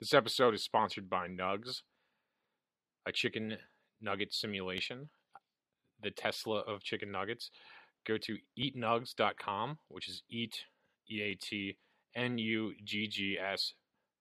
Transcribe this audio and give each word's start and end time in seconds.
This 0.00 0.14
episode 0.14 0.54
is 0.54 0.62
sponsored 0.62 1.10
by 1.10 1.28
Nuggs, 1.28 1.82
a 3.06 3.12
chicken 3.12 3.58
nugget 4.00 4.32
simulation, 4.32 5.10
the 6.02 6.10
Tesla 6.10 6.60
of 6.60 6.82
chicken 6.82 7.12
nuggets. 7.12 7.50
Go 8.06 8.16
to 8.16 8.38
eatnuggs.com, 8.58 9.78
which 9.88 10.08
is 10.08 10.22
eat, 10.30 10.64
E 11.10 11.20
A 11.20 11.34
T 11.34 11.76
N 12.16 12.38
U 12.38 12.72
G 12.82 13.08
G 13.08 13.36
S 13.38 13.74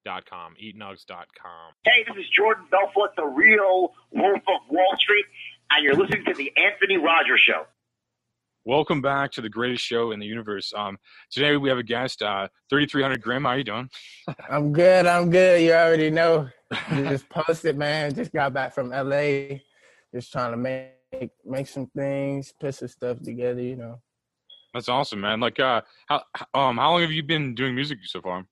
dot 0.04 0.26
com, 0.29 0.54
eatnuggs.com. 0.62 1.74
Hey, 1.86 2.04
this 2.06 2.26
is 2.26 2.30
Jordan 2.30 2.66
Belfort, 2.70 3.12
the 3.16 3.26
real 3.26 3.94
Wolf 4.12 4.42
of 4.50 4.70
Wall 4.70 4.98
Street, 4.98 5.26
and 5.72 5.82
you're 5.86 5.96
listening 5.96 6.26
to 6.26 6.34
the 6.34 6.52
Anthony 6.58 6.98
Rogers 6.98 7.40
Show. 7.40 7.64
Welcome 8.65 9.01
back 9.01 9.31
to 9.31 9.41
the 9.41 9.47
greatest 9.47 9.85
show 9.85 10.12
in 10.12 10.19
the 10.19 10.26
universe. 10.26 10.73
Um, 10.76 10.97
today 11.31 11.55
we 11.55 11.69
have 11.69 11.78
a 11.78 11.83
guest, 11.83 12.21
uh, 12.21 12.49
3300 12.69 13.21
Grim. 13.21 13.46
How 13.46 13.53
you 13.53 13.63
doing? 13.63 13.89
I'm 14.49 14.73
good. 14.73 15.08
I'm 15.08 15.29
good. 15.29 15.62
You 15.62 15.71
already 15.71 16.09
know. 16.09 16.49
Just 16.90 17.30
posted, 17.30 17.77
man. 17.77 18.14
Just 18.14 18.34
got 18.34 18.53
back 18.53 18.73
from 18.73 18.90
LA. 18.90 19.59
Just 20.14 20.34
trying 20.34 20.52
to 20.52 20.58
make 20.58 21.31
make 21.45 21.67
some 21.67 21.88
things, 21.95 22.53
put 22.59 22.76
some 22.76 22.90
stuff 22.90 23.22
together. 23.22 23.62
You 23.62 23.77
know. 23.77 24.02
That's 24.73 24.89
awesome, 24.89 25.22
man. 25.22 25.39
Like, 25.39 25.59
uh, 25.59 25.81
how 26.08 26.23
um, 26.53 26.78
how 26.78 26.91
long 26.91 27.02
have 27.02 27.12
you 27.12 27.23
been 27.23 27.55
doing 27.55 27.73
music 27.73 28.00
so 28.03 28.22
far? 28.22 28.45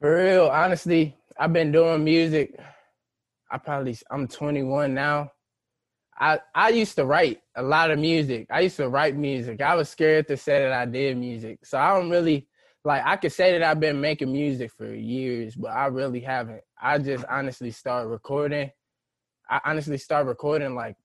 For 0.00 0.16
real, 0.16 0.46
honestly, 0.46 1.14
I've 1.38 1.52
been 1.52 1.72
doing 1.72 2.02
music. 2.02 2.58
I 3.54 3.58
probably 3.58 3.96
I'm 4.10 4.26
21 4.26 4.94
now. 4.94 5.30
I 6.18 6.40
I 6.56 6.70
used 6.70 6.96
to 6.96 7.04
write 7.04 7.40
a 7.54 7.62
lot 7.62 7.92
of 7.92 8.00
music. 8.00 8.48
I 8.50 8.60
used 8.60 8.76
to 8.78 8.88
write 8.88 9.16
music. 9.16 9.60
I 9.60 9.76
was 9.76 9.88
scared 9.88 10.26
to 10.26 10.36
say 10.36 10.64
that 10.64 10.72
I 10.72 10.86
did 10.86 11.16
music. 11.16 11.60
So 11.64 11.78
I 11.78 11.96
don't 11.96 12.10
really 12.10 12.48
like 12.84 13.04
I 13.06 13.14
could 13.14 13.32
say 13.32 13.52
that 13.52 13.62
I've 13.62 13.78
been 13.78 14.00
making 14.00 14.32
music 14.32 14.72
for 14.72 14.92
years, 14.92 15.54
but 15.54 15.68
I 15.68 15.86
really 15.86 16.18
haven't. 16.18 16.62
I 16.82 16.98
just 16.98 17.24
honestly 17.30 17.70
started 17.70 18.08
recording. 18.08 18.72
I 19.48 19.60
honestly 19.64 19.98
started 19.98 20.28
recording 20.28 20.74
like 20.74 20.96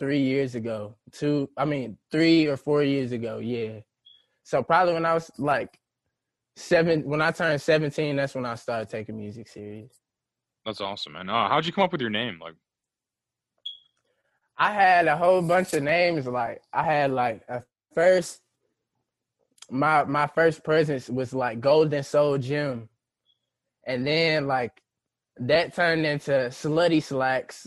three 0.00 0.22
years 0.22 0.56
ago. 0.56 0.96
Two 1.12 1.48
I 1.56 1.66
mean 1.66 1.98
three 2.10 2.48
or 2.48 2.56
four 2.56 2.82
years 2.82 3.12
ago, 3.12 3.38
yeah. 3.38 3.78
So 4.42 4.60
probably 4.64 4.94
when 4.94 5.06
I 5.06 5.14
was 5.14 5.30
like 5.38 5.78
seven 6.56 7.04
when 7.04 7.22
I 7.22 7.30
turned 7.30 7.62
17, 7.62 8.16
that's 8.16 8.34
when 8.34 8.44
I 8.44 8.56
started 8.56 8.88
taking 8.88 9.16
music 9.16 9.46
serious. 9.46 10.00
That's 10.66 10.80
awesome, 10.80 11.12
man. 11.12 11.30
Uh, 11.30 11.48
how'd 11.48 11.64
you 11.64 11.72
come 11.72 11.84
up 11.84 11.92
with 11.92 12.00
your 12.00 12.10
name? 12.10 12.40
Like, 12.42 12.54
I 14.58 14.72
had 14.72 15.06
a 15.06 15.16
whole 15.16 15.40
bunch 15.42 15.72
of 15.74 15.82
names. 15.82 16.26
Like 16.26 16.60
I 16.72 16.82
had 16.82 17.12
like 17.12 17.42
a 17.48 17.62
first 17.94 18.40
my 19.70 20.04
my 20.04 20.26
first 20.26 20.64
presence 20.64 21.08
was 21.08 21.32
like 21.32 21.60
Golden 21.60 22.02
Soul 22.02 22.38
Gym. 22.38 22.88
And 23.86 24.06
then 24.06 24.46
like 24.46 24.72
that 25.38 25.74
turned 25.74 26.06
into 26.06 26.32
Slutty 26.50 27.02
Slacks. 27.02 27.66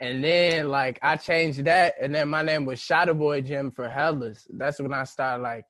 And 0.00 0.22
then 0.22 0.68
like 0.68 0.98
I 1.02 1.16
changed 1.16 1.64
that 1.64 1.94
and 2.00 2.14
then 2.14 2.28
my 2.28 2.42
name 2.42 2.66
was 2.66 2.80
Shadow 2.80 3.14
Boy 3.14 3.40
Gym 3.40 3.70
for 3.70 3.88
Hellas. 3.88 4.46
That's 4.50 4.80
when 4.80 4.92
I 4.92 5.04
started 5.04 5.42
like 5.42 5.64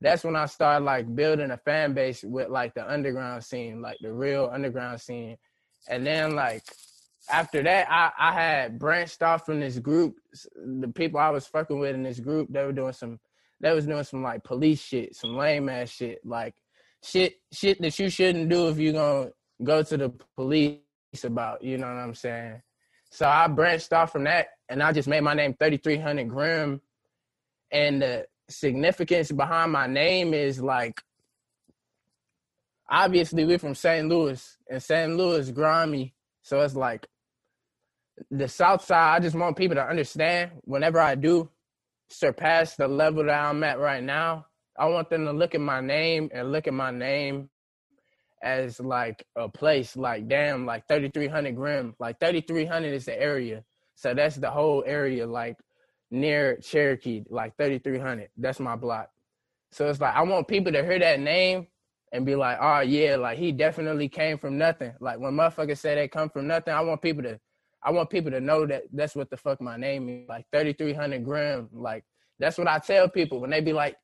that's 0.00 0.24
when 0.24 0.36
I 0.36 0.46
started 0.46 0.84
like 0.84 1.14
building 1.14 1.50
a 1.50 1.56
fan 1.58 1.92
base 1.92 2.24
with 2.24 2.48
like 2.48 2.74
the 2.74 2.90
underground 2.90 3.44
scene, 3.44 3.82
like 3.82 3.98
the 4.00 4.12
real 4.12 4.50
underground 4.52 5.00
scene. 5.00 5.36
And 5.88 6.06
then 6.06 6.34
like 6.34 6.62
after 7.30 7.62
that, 7.62 7.90
I, 7.90 8.10
I 8.18 8.32
had 8.32 8.78
branched 8.78 9.22
off 9.22 9.46
from 9.46 9.60
this 9.60 9.78
group. 9.78 10.16
The 10.56 10.88
people 10.88 11.20
I 11.20 11.30
was 11.30 11.46
fucking 11.46 11.78
with 11.78 11.94
in 11.94 12.02
this 12.02 12.20
group, 12.20 12.48
they 12.50 12.64
were 12.64 12.72
doing 12.72 12.92
some, 12.92 13.20
they 13.60 13.72
was 13.72 13.86
doing 13.86 14.04
some 14.04 14.22
like 14.22 14.44
police 14.44 14.80
shit, 14.80 15.14
some 15.14 15.36
lame 15.36 15.68
ass 15.68 15.90
shit, 15.90 16.20
like 16.24 16.54
shit, 17.02 17.34
shit 17.52 17.80
that 17.82 17.98
you 17.98 18.08
shouldn't 18.08 18.48
do 18.48 18.68
if 18.68 18.78
you're 18.78 18.92
gonna 18.92 19.30
go 19.62 19.82
to 19.82 19.96
the 19.96 20.12
police 20.36 20.78
about. 21.24 21.62
You 21.62 21.78
know 21.78 21.86
what 21.86 21.96
I'm 21.96 22.14
saying? 22.14 22.62
So 23.10 23.26
I 23.26 23.46
branched 23.48 23.92
off 23.92 24.12
from 24.12 24.24
that, 24.24 24.48
and 24.68 24.82
I 24.82 24.92
just 24.92 25.08
made 25.08 25.22
my 25.22 25.34
name 25.34 25.54
3300 25.58 26.28
Grim. 26.28 26.80
And 27.70 28.02
the 28.02 28.26
significance 28.48 29.30
behind 29.30 29.72
my 29.72 29.86
name 29.86 30.34
is 30.34 30.60
like, 30.60 31.00
obviously 32.88 33.44
we're 33.44 33.58
from 33.58 33.74
St. 33.74 34.08
Louis, 34.08 34.56
and 34.70 34.82
St. 34.82 35.16
Louis 35.16 35.50
grimy, 35.50 36.14
so 36.42 36.60
it's 36.60 36.74
like 36.74 37.06
the 38.30 38.48
south 38.48 38.84
side 38.84 39.16
i 39.16 39.20
just 39.20 39.36
want 39.36 39.56
people 39.56 39.74
to 39.74 39.84
understand 39.84 40.50
whenever 40.64 40.98
i 40.98 41.14
do 41.14 41.48
surpass 42.08 42.76
the 42.76 42.88
level 42.88 43.24
that 43.24 43.46
i'm 43.46 43.62
at 43.62 43.78
right 43.78 44.02
now 44.02 44.46
i 44.78 44.86
want 44.86 45.08
them 45.10 45.24
to 45.24 45.32
look 45.32 45.54
at 45.54 45.60
my 45.60 45.80
name 45.80 46.30
and 46.32 46.52
look 46.52 46.66
at 46.66 46.74
my 46.74 46.90
name 46.90 47.48
as 48.42 48.80
like 48.80 49.24
a 49.36 49.48
place 49.48 49.96
like 49.96 50.28
damn 50.28 50.64
like 50.64 50.86
3300 50.88 51.54
grim 51.54 51.94
like 51.98 52.18
3300 52.20 52.92
is 52.92 53.04
the 53.04 53.20
area 53.20 53.64
so 53.94 54.14
that's 54.14 54.36
the 54.36 54.50
whole 54.50 54.84
area 54.86 55.26
like 55.26 55.56
near 56.10 56.56
cherokee 56.58 57.24
like 57.28 57.56
3300 57.56 58.28
that's 58.36 58.60
my 58.60 58.76
block 58.76 59.10
so 59.72 59.88
it's 59.88 60.00
like 60.00 60.14
i 60.14 60.22
want 60.22 60.48
people 60.48 60.72
to 60.72 60.84
hear 60.84 60.98
that 60.98 61.20
name 61.20 61.66
and 62.12 62.24
be 62.24 62.34
like 62.34 62.58
oh 62.60 62.80
yeah 62.80 63.16
like 63.16 63.38
he 63.38 63.52
definitely 63.52 64.08
came 64.08 64.38
from 64.38 64.56
nothing 64.56 64.92
like 65.00 65.18
when 65.18 65.32
motherfuckers 65.34 65.78
say 65.78 65.94
they 65.94 66.08
come 66.08 66.28
from 66.30 66.46
nothing 66.46 66.72
i 66.72 66.80
want 66.80 67.02
people 67.02 67.22
to 67.22 67.38
I 67.82 67.90
want 67.90 68.10
people 68.10 68.30
to 68.32 68.40
know 68.40 68.66
that 68.66 68.84
that's 68.92 69.14
what 69.14 69.30
the 69.30 69.36
fuck 69.36 69.60
my 69.60 69.76
name 69.76 70.08
is. 70.08 70.28
Like 70.28 70.46
3300 70.52 71.24
Grim. 71.24 71.68
Like 71.72 72.04
that's 72.38 72.58
what 72.58 72.68
I 72.68 72.78
tell 72.78 73.08
people 73.08 73.40
when 73.40 73.50
they 73.50 73.60
be 73.60 73.72
like, 73.72 73.96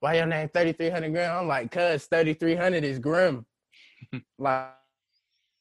why 0.00 0.16
your 0.16 0.26
name 0.26 0.48
3300 0.48 1.12
Grim? 1.12 1.30
I'm 1.32 1.48
like, 1.48 1.70
cuz 1.70 2.06
3300 2.06 2.84
is 2.84 2.98
grim. 2.98 3.46
like 4.38 4.70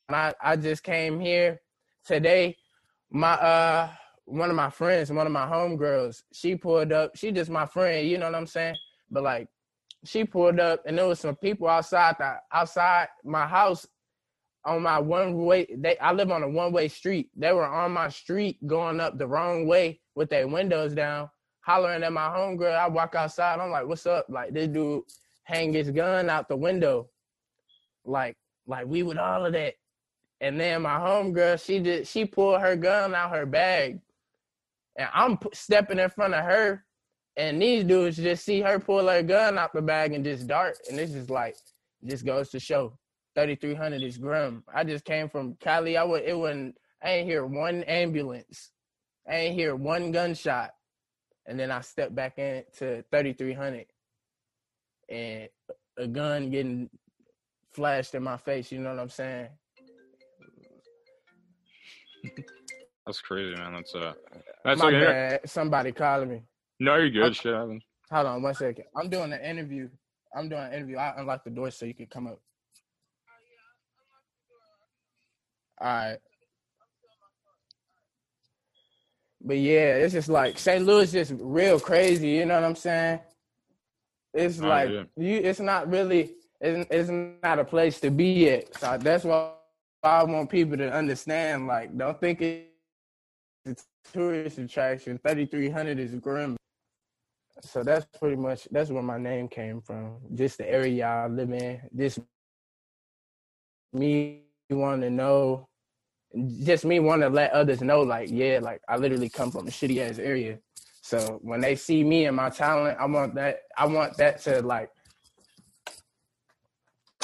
I, 0.10 0.34
I 0.42 0.56
just 0.56 0.84
came 0.84 1.20
here 1.20 1.62
today. 2.06 2.58
My 3.10 3.34
uh 3.34 3.90
one 4.26 4.50
of 4.50 4.56
my 4.56 4.70
friends, 4.70 5.12
one 5.12 5.28
of 5.28 5.34
my 5.34 5.46
homegirls, 5.46 6.24
she 6.34 6.56
pulled 6.56 6.92
up. 6.92 7.16
She 7.16 7.32
just 7.32 7.50
my 7.50 7.66
friend, 7.66 8.08
you 8.08 8.18
know 8.18 8.26
what 8.26 8.36
I'm 8.36 8.48
saying? 8.48 8.76
But 9.10 9.24
like 9.24 9.48
she 10.06 10.24
pulled 10.24 10.60
up 10.60 10.82
and 10.86 10.98
there 10.98 11.08
was 11.08 11.20
some 11.20 11.36
people 11.36 11.68
outside 11.68 12.16
the 12.20 12.36
outside 12.54 13.08
my 13.24 13.46
house 13.46 13.86
on 14.66 14.82
my 14.82 15.00
one 15.00 15.46
way. 15.46 15.68
They 15.78 15.98
I 16.00 16.12
live 16.12 16.32
on 16.32 16.44
a 16.44 16.50
one 16.50 16.74
way 16.74 16.88
street. 16.88 17.30
They 17.36 17.52
were 17.52 17.68
on 17.68 17.92
my 17.92 18.10
street 18.10 18.66
going 18.66 19.00
up 19.00 19.18
the 19.18 19.28
wrong 19.28 19.68
way 19.68 20.02
with 20.16 20.30
their 20.30 20.48
windows 20.48 20.94
down, 20.94 21.30
hollering 21.62 22.04
at 22.04 22.14
my 22.14 22.28
homegirl. 22.28 22.78
I 22.78 22.88
walk 22.88 23.16
outside. 23.16 23.60
I'm 23.60 23.72
like, 23.72 23.88
"What's 23.88 24.06
up?" 24.06 24.26
Like 24.30 24.54
this 24.54 24.68
dude 24.68 25.04
hang 25.44 25.74
his 25.74 25.92
gun 25.92 26.30
out 26.30 26.50
the 26.50 26.56
window, 26.56 27.10
like 28.04 28.36
like 28.68 28.88
we 28.88 29.04
with 29.04 29.18
all 29.18 29.46
of 29.46 29.54
that. 29.54 29.76
And 30.42 30.60
then 30.60 30.82
my 30.82 30.98
homegirl, 30.98 31.64
she 31.64 31.80
did 31.80 32.08
she 32.08 32.26
pulled 32.26 32.62
her 32.62 32.76
gun 32.76 33.16
out 33.16 33.32
her 33.32 33.46
bag, 33.46 34.00
and 34.96 35.10
I'm 35.14 35.38
stepping 35.54 36.00
in 36.00 36.10
front 36.10 36.34
of 36.34 36.44
her, 36.44 36.84
and 37.38 37.62
these 37.62 37.84
dudes 37.84 38.18
just 38.18 38.46
see 38.46 38.62
her 38.62 38.80
pull 38.80 39.08
her 39.08 39.22
gun 39.22 39.58
out 39.58 39.74
the 39.74 39.82
bag 39.82 40.14
and 40.14 40.24
just 40.24 40.48
dart, 40.48 40.78
and 40.90 40.98
this 40.98 41.14
is 41.14 41.30
like, 41.30 41.56
this 42.02 42.22
goes 42.22 42.50
to 42.50 42.60
show 42.60 42.98
3300 43.36 44.02
is 44.02 44.18
grim. 44.18 44.64
I 44.74 44.84
just 44.84 45.06
came 45.06 45.30
from 45.30 45.56
Cali. 45.56 45.98
I 45.98 46.04
would 46.04 46.24
it 46.24 46.38
wouldn't 46.38 46.76
I 47.04 47.10
ain't 47.10 47.28
hear 47.28 47.46
one 47.46 47.84
ambulance. 47.84 48.72
I 49.30 49.36
ain't 49.36 49.56
hear 49.56 49.76
one 49.76 50.12
gunshot. 50.12 50.72
And 51.46 51.60
then 51.60 51.70
I 51.70 51.82
stepped 51.82 52.16
back 52.16 52.40
into 52.40 53.04
3300 53.12 53.86
and 55.10 55.50
a 55.98 56.08
gun 56.08 56.50
getting 56.50 56.90
flashed 57.74 58.16
in 58.16 58.24
my 58.24 58.38
face, 58.38 58.72
you 58.72 58.80
know 58.80 58.90
what 58.90 59.00
I'm 59.00 59.10
saying? 59.10 59.50
That's 63.06 63.22
crazy, 63.22 63.56
man. 63.56 63.74
That's 63.74 63.94
uh 63.94 64.14
that's 64.64 64.80
my 64.80 64.90
like 64.90 64.94
bad. 64.94 65.42
Somebody 65.46 65.92
calling 65.92 66.30
me. 66.30 66.42
No, 66.80 66.96
you're 66.98 67.10
good. 67.10 67.24
I'm- 67.24 67.34
Shit 67.34 67.54
happens. 67.54 67.84
Hold 68.12 68.28
on 68.28 68.42
one 68.44 68.54
second. 68.54 68.86
I'm 68.96 69.10
doing 69.10 69.34
an 69.34 69.42
interview. 69.42 69.90
I'm 70.36 70.48
doing 70.50 70.62
an 70.62 70.74
interview. 70.74 70.98
I 70.98 71.14
unlock 71.18 71.44
the 71.44 71.50
door 71.50 71.72
so 71.72 71.86
you 71.86 71.94
can 71.94 72.06
come 72.08 72.28
up. 72.28 72.40
All 75.82 75.88
right. 75.88 76.18
But 79.42 79.58
yeah, 79.58 79.96
it's 79.96 80.14
just 80.14 80.30
like 80.30 80.58
St. 80.58 80.86
Louis 80.86 81.04
is 81.14 81.30
just 81.30 81.34
real 81.44 81.80
crazy. 81.80 82.30
You 82.30 82.46
know 82.46 82.56
what 82.56 82.64
I'm 82.64 82.76
saying? 82.76 83.20
It's 84.34 84.60
Oh, 84.62 84.68
like 84.68 84.90
yeah. 84.90 85.04
you. 85.16 85.38
It's 85.38 85.60
not 85.60 85.90
really. 85.90 86.36
It's, 86.62 86.88
it's 86.90 87.10
not 87.44 87.60
a 87.60 87.66
place 87.66 88.00
to 88.02 88.10
be 88.12 88.50
at. 88.50 88.76
So 88.78 88.98
that's 88.98 89.24
why 89.24 89.52
I 90.04 90.24
want 90.24 90.50
people 90.50 90.78
to 90.78 90.92
understand. 90.92 91.68
Like, 91.68 91.96
don't 91.98 92.20
think 92.20 92.42
it's 92.42 92.68
a 93.66 93.76
tourist 94.14 94.58
attraction. 94.58 95.20
3300 95.20 96.00
is 96.00 96.16
grim. 96.16 96.58
So 97.62 97.84
that's 97.84 98.06
pretty 98.20 98.36
much 98.36 98.68
that's 98.72 98.90
where 98.90 99.02
my 99.02 99.18
name 99.18 99.48
came 99.48 99.82
from. 99.82 100.18
Just 100.34 100.58
the 100.58 100.70
area 100.70 101.08
I 101.08 101.28
live 101.28 101.52
in. 101.52 101.82
Just 101.96 102.20
me 103.94 104.42
want 104.70 105.02
to 105.02 105.10
know, 105.10 105.68
just 106.64 106.86
me 106.86 107.00
want 107.00 107.22
to 107.22 107.30
let 107.30 107.52
others 107.52 107.82
know, 107.82 108.02
like, 108.02 108.30
yeah, 108.30 108.60
like 108.62 108.82
I 108.90 108.98
literally 108.98 109.30
come 109.30 109.52
from 109.52 109.68
a 109.68 109.72
shitty 109.72 110.00
ass 110.00 110.20
area. 110.20 110.60
So 111.02 111.40
when 111.42 111.62
they 111.62 111.76
see 111.76 112.04
me 112.04 112.26
and 112.26 112.36
my 112.36 112.50
talent, 112.50 112.98
I 113.00 113.06
want 113.06 113.36
that. 113.36 113.60
I 113.78 113.86
want 113.86 114.18
that 114.18 114.42
to 114.44 114.62
like 114.62 114.90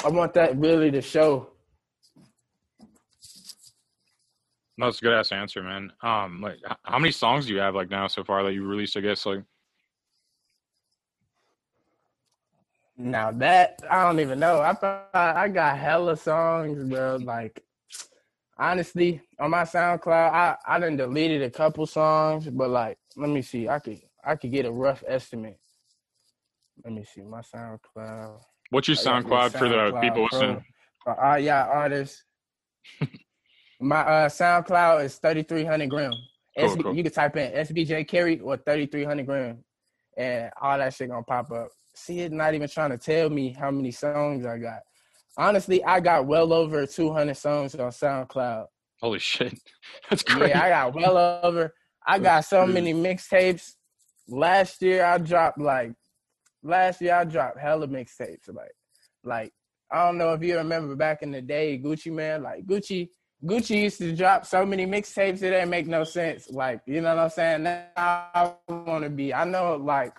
I 0.04 0.08
want 0.08 0.34
that 0.34 0.56
really 0.56 0.90
to 0.90 1.00
show. 1.00 1.48
That's 4.78 4.98
a 4.98 5.02
good 5.02 5.12
ass 5.12 5.30
answer, 5.30 5.62
man. 5.62 5.92
Um, 6.02 6.40
like, 6.40 6.58
how 6.82 6.98
many 6.98 7.12
songs 7.12 7.46
do 7.46 7.52
you 7.52 7.60
have 7.60 7.74
like 7.74 7.90
now 7.90 8.08
so 8.08 8.24
far 8.24 8.42
that 8.42 8.52
you 8.52 8.66
released? 8.66 8.96
I 8.96 9.00
guess 9.00 9.26
like 9.26 9.44
Now 13.02 13.32
that 13.32 13.80
I 13.90 14.04
don't 14.04 14.20
even 14.20 14.38
know. 14.38 14.60
I 14.60 14.74
thought 14.74 15.10
I 15.12 15.48
got 15.48 15.76
hella 15.76 16.16
songs, 16.16 16.84
bro. 16.84 17.16
Like 17.16 17.60
honestly, 18.56 19.20
on 19.40 19.50
my 19.50 19.62
SoundCloud, 19.62 20.32
I 20.32 20.56
I 20.64 20.78
done 20.78 20.96
deleted 20.96 21.42
a 21.42 21.50
couple 21.50 21.84
songs, 21.86 22.48
but 22.48 22.70
like, 22.70 22.98
let 23.16 23.28
me 23.28 23.42
see. 23.42 23.68
I 23.68 23.80
could 23.80 24.00
I 24.24 24.36
could 24.36 24.52
get 24.52 24.66
a 24.66 24.70
rough 24.70 25.02
estimate. 25.06 25.58
Let 26.84 26.94
me 26.94 27.04
see 27.04 27.22
my 27.22 27.40
SoundCloud. 27.40 28.40
what's 28.70 28.86
your 28.86 28.94
your 28.94 29.04
SoundCloud 29.04 29.50
for 29.50 29.68
the 29.68 29.98
people 30.00 30.22
listening? 30.22 30.64
For 31.02 31.20
all 31.20 31.38
y'all 31.40 31.70
artists. 31.70 32.22
my 33.80 33.98
uh 33.98 34.28
SoundCloud 34.28 35.04
is 35.06 35.16
thirty 35.18 35.42
three 35.42 35.64
hundred 35.64 35.90
Grim. 35.90 36.12
Cool, 36.56 36.68
SB, 36.68 36.82
cool. 36.84 36.94
You 36.94 37.02
can 37.02 37.12
type 37.12 37.36
in 37.36 37.52
SBJ 37.66 38.06
Carry 38.06 38.38
or 38.38 38.58
thirty 38.58 38.86
three 38.86 39.02
hundred 39.02 39.26
Grim, 39.26 39.64
and 40.16 40.52
all 40.60 40.78
that 40.78 40.94
shit 40.94 41.08
gonna 41.08 41.24
pop 41.24 41.50
up. 41.50 41.70
See, 41.94 42.20
it's 42.20 42.34
not 42.34 42.54
even 42.54 42.68
trying 42.68 42.90
to 42.90 42.98
tell 42.98 43.28
me 43.28 43.50
how 43.50 43.70
many 43.70 43.90
songs 43.90 44.46
I 44.46 44.58
got. 44.58 44.80
Honestly, 45.36 45.82
I 45.84 46.00
got 46.00 46.26
well 46.26 46.52
over 46.52 46.86
two 46.86 47.12
hundred 47.12 47.36
songs 47.36 47.74
on 47.74 47.90
SoundCloud. 47.90 48.66
Holy 49.00 49.18
shit, 49.18 49.58
that's 50.10 50.22
crazy. 50.22 50.50
Yeah, 50.50 50.62
I 50.62 50.68
got 50.68 50.94
well 50.94 51.40
over. 51.42 51.74
I 52.06 52.18
got 52.18 52.44
so 52.44 52.66
many 52.66 52.92
mixtapes. 52.92 53.72
Last 54.28 54.82
year 54.82 55.04
I 55.04 55.18
dropped 55.18 55.58
like 55.58 55.92
last 56.62 57.00
year 57.00 57.14
I 57.14 57.24
dropped 57.24 57.58
hella 57.58 57.88
mixtapes. 57.88 58.48
Like 58.48 58.72
like 59.24 59.52
I 59.90 60.06
don't 60.06 60.18
know 60.18 60.32
if 60.32 60.42
you 60.42 60.56
remember 60.56 60.96
back 60.96 61.22
in 61.22 61.30
the 61.30 61.42
day, 61.42 61.80
Gucci 61.82 62.12
Mane, 62.12 62.42
like 62.42 62.64
Gucci 62.66 63.08
Gucci 63.44 63.82
used 63.82 63.98
to 63.98 64.14
drop 64.14 64.46
so 64.46 64.64
many 64.64 64.86
mixtapes 64.86 65.42
it 65.42 65.50
didn't 65.50 65.70
make 65.70 65.86
no 65.86 66.04
sense. 66.04 66.48
Like, 66.50 66.80
you 66.86 67.00
know 67.00 67.14
what 67.16 67.24
I'm 67.24 67.30
saying? 67.30 67.64
Now 67.64 67.86
I 67.96 68.52
wanna 68.68 69.10
be. 69.10 69.34
I 69.34 69.44
know 69.44 69.76
like 69.76 70.14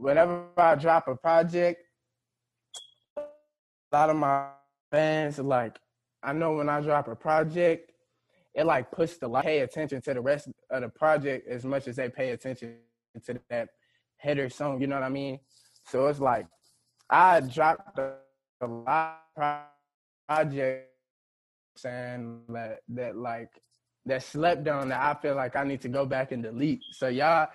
whenever 0.00 0.46
I 0.56 0.74
drop 0.76 1.08
a 1.08 1.14
project, 1.14 1.82
a 3.16 3.22
lot 3.92 4.10
of 4.10 4.16
my 4.16 4.46
fans 4.90 5.38
like 5.38 5.78
I 6.22 6.32
know 6.32 6.52
when 6.52 6.68
I 6.68 6.80
drop 6.80 7.08
a 7.08 7.14
project, 7.14 7.92
it 8.54 8.64
like 8.64 8.90
puts 8.90 9.16
the 9.18 9.28
like, 9.28 9.44
pay 9.44 9.60
attention 9.60 10.02
to 10.02 10.14
the 10.14 10.20
rest 10.20 10.48
of 10.70 10.82
the 10.82 10.88
project 10.88 11.48
as 11.48 11.64
much 11.64 11.86
as 11.86 11.96
they 11.96 12.08
pay 12.08 12.30
attention 12.30 12.76
to 13.24 13.40
that 13.48 13.68
header 14.16 14.48
song. 14.48 14.80
You 14.80 14.86
know 14.86 14.96
what 14.96 15.04
I 15.04 15.08
mean? 15.08 15.38
So 15.86 16.06
it's 16.08 16.20
like 16.20 16.46
I 17.08 17.40
dropped 17.40 17.98
a, 17.98 18.14
a 18.60 18.66
lot 18.66 19.20
of 19.36 19.60
projects 20.28 20.86
and 21.84 22.40
that 22.48 22.80
that 22.88 23.16
like 23.16 23.50
that 24.06 24.22
slept 24.22 24.66
on 24.66 24.88
that 24.88 25.00
I 25.00 25.20
feel 25.20 25.34
like 25.34 25.56
I 25.56 25.64
need 25.64 25.80
to 25.82 25.88
go 25.88 26.04
back 26.06 26.32
and 26.32 26.42
delete. 26.42 26.80
So 26.92 27.08
y'all, 27.08 27.48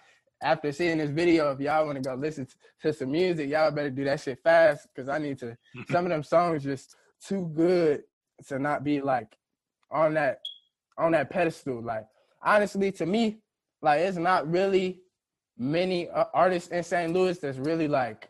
after 0.45 0.71
seeing 0.71 0.99
this 0.99 1.09
video, 1.09 1.51
if 1.51 1.59
y'all 1.59 1.87
want 1.87 1.95
to 2.01 2.07
go 2.07 2.13
listen 2.13 2.47
to, 2.83 2.93
some 2.93 3.11
music, 3.11 3.49
y'all 3.49 3.71
better 3.71 3.89
do 3.89 4.03
that 4.03 4.19
shit 4.19 4.39
fast 4.43 4.87
because 4.93 5.09
I 5.09 5.17
need 5.17 5.39
to. 5.39 5.57
some 5.89 6.05
of 6.05 6.11
them 6.11 6.21
songs 6.21 6.63
just 6.63 6.95
too 7.19 7.51
good 7.55 8.03
to 8.47 8.59
not 8.59 8.83
be 8.83 9.01
like 9.01 9.35
on 9.89 10.13
that 10.13 10.41
on 10.99 11.13
that 11.13 11.31
pedestal. 11.31 11.81
Like 11.81 12.05
honestly, 12.43 12.91
to 12.91 13.07
me, 13.07 13.39
like 13.81 14.01
it's 14.01 14.17
not 14.17 14.49
really 14.49 15.01
many 15.57 16.09
uh, 16.09 16.25
artists 16.31 16.69
in 16.69 16.83
St. 16.83 17.11
Louis 17.11 17.39
that's 17.39 17.57
really 17.57 17.87
like. 17.87 18.29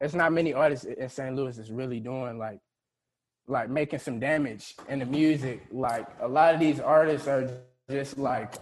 It's 0.00 0.14
not 0.14 0.32
many 0.32 0.54
artists 0.54 0.84
in 0.86 1.08
St. 1.08 1.34
Louis 1.34 1.56
that's 1.56 1.70
really 1.70 1.98
doing 1.98 2.38
like 2.38 2.60
like 3.48 3.68
making 3.68 3.98
some 3.98 4.20
damage 4.20 4.76
in 4.88 5.00
the 5.00 5.06
music. 5.06 5.66
Like 5.72 6.06
a 6.20 6.28
lot 6.28 6.54
of 6.54 6.60
these 6.60 6.78
artists 6.78 7.26
are 7.26 7.50
just 7.90 8.16
like 8.16 8.54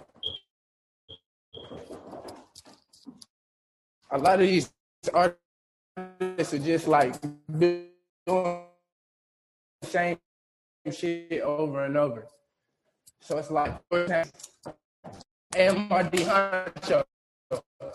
a 4.10 4.18
lot 4.18 4.40
of 4.40 4.46
these 4.46 4.72
artists 5.12 6.54
are 6.54 6.58
just 6.58 6.88
like 6.88 7.14
doing 7.58 7.88
the 8.26 8.62
same 9.84 10.18
shit 10.90 11.42
over 11.42 11.84
and 11.84 11.96
over. 11.96 12.26
So 13.20 13.38
it's 13.38 13.50
like 13.50 13.78
for 13.90 14.06
Honcho. 15.54 17.04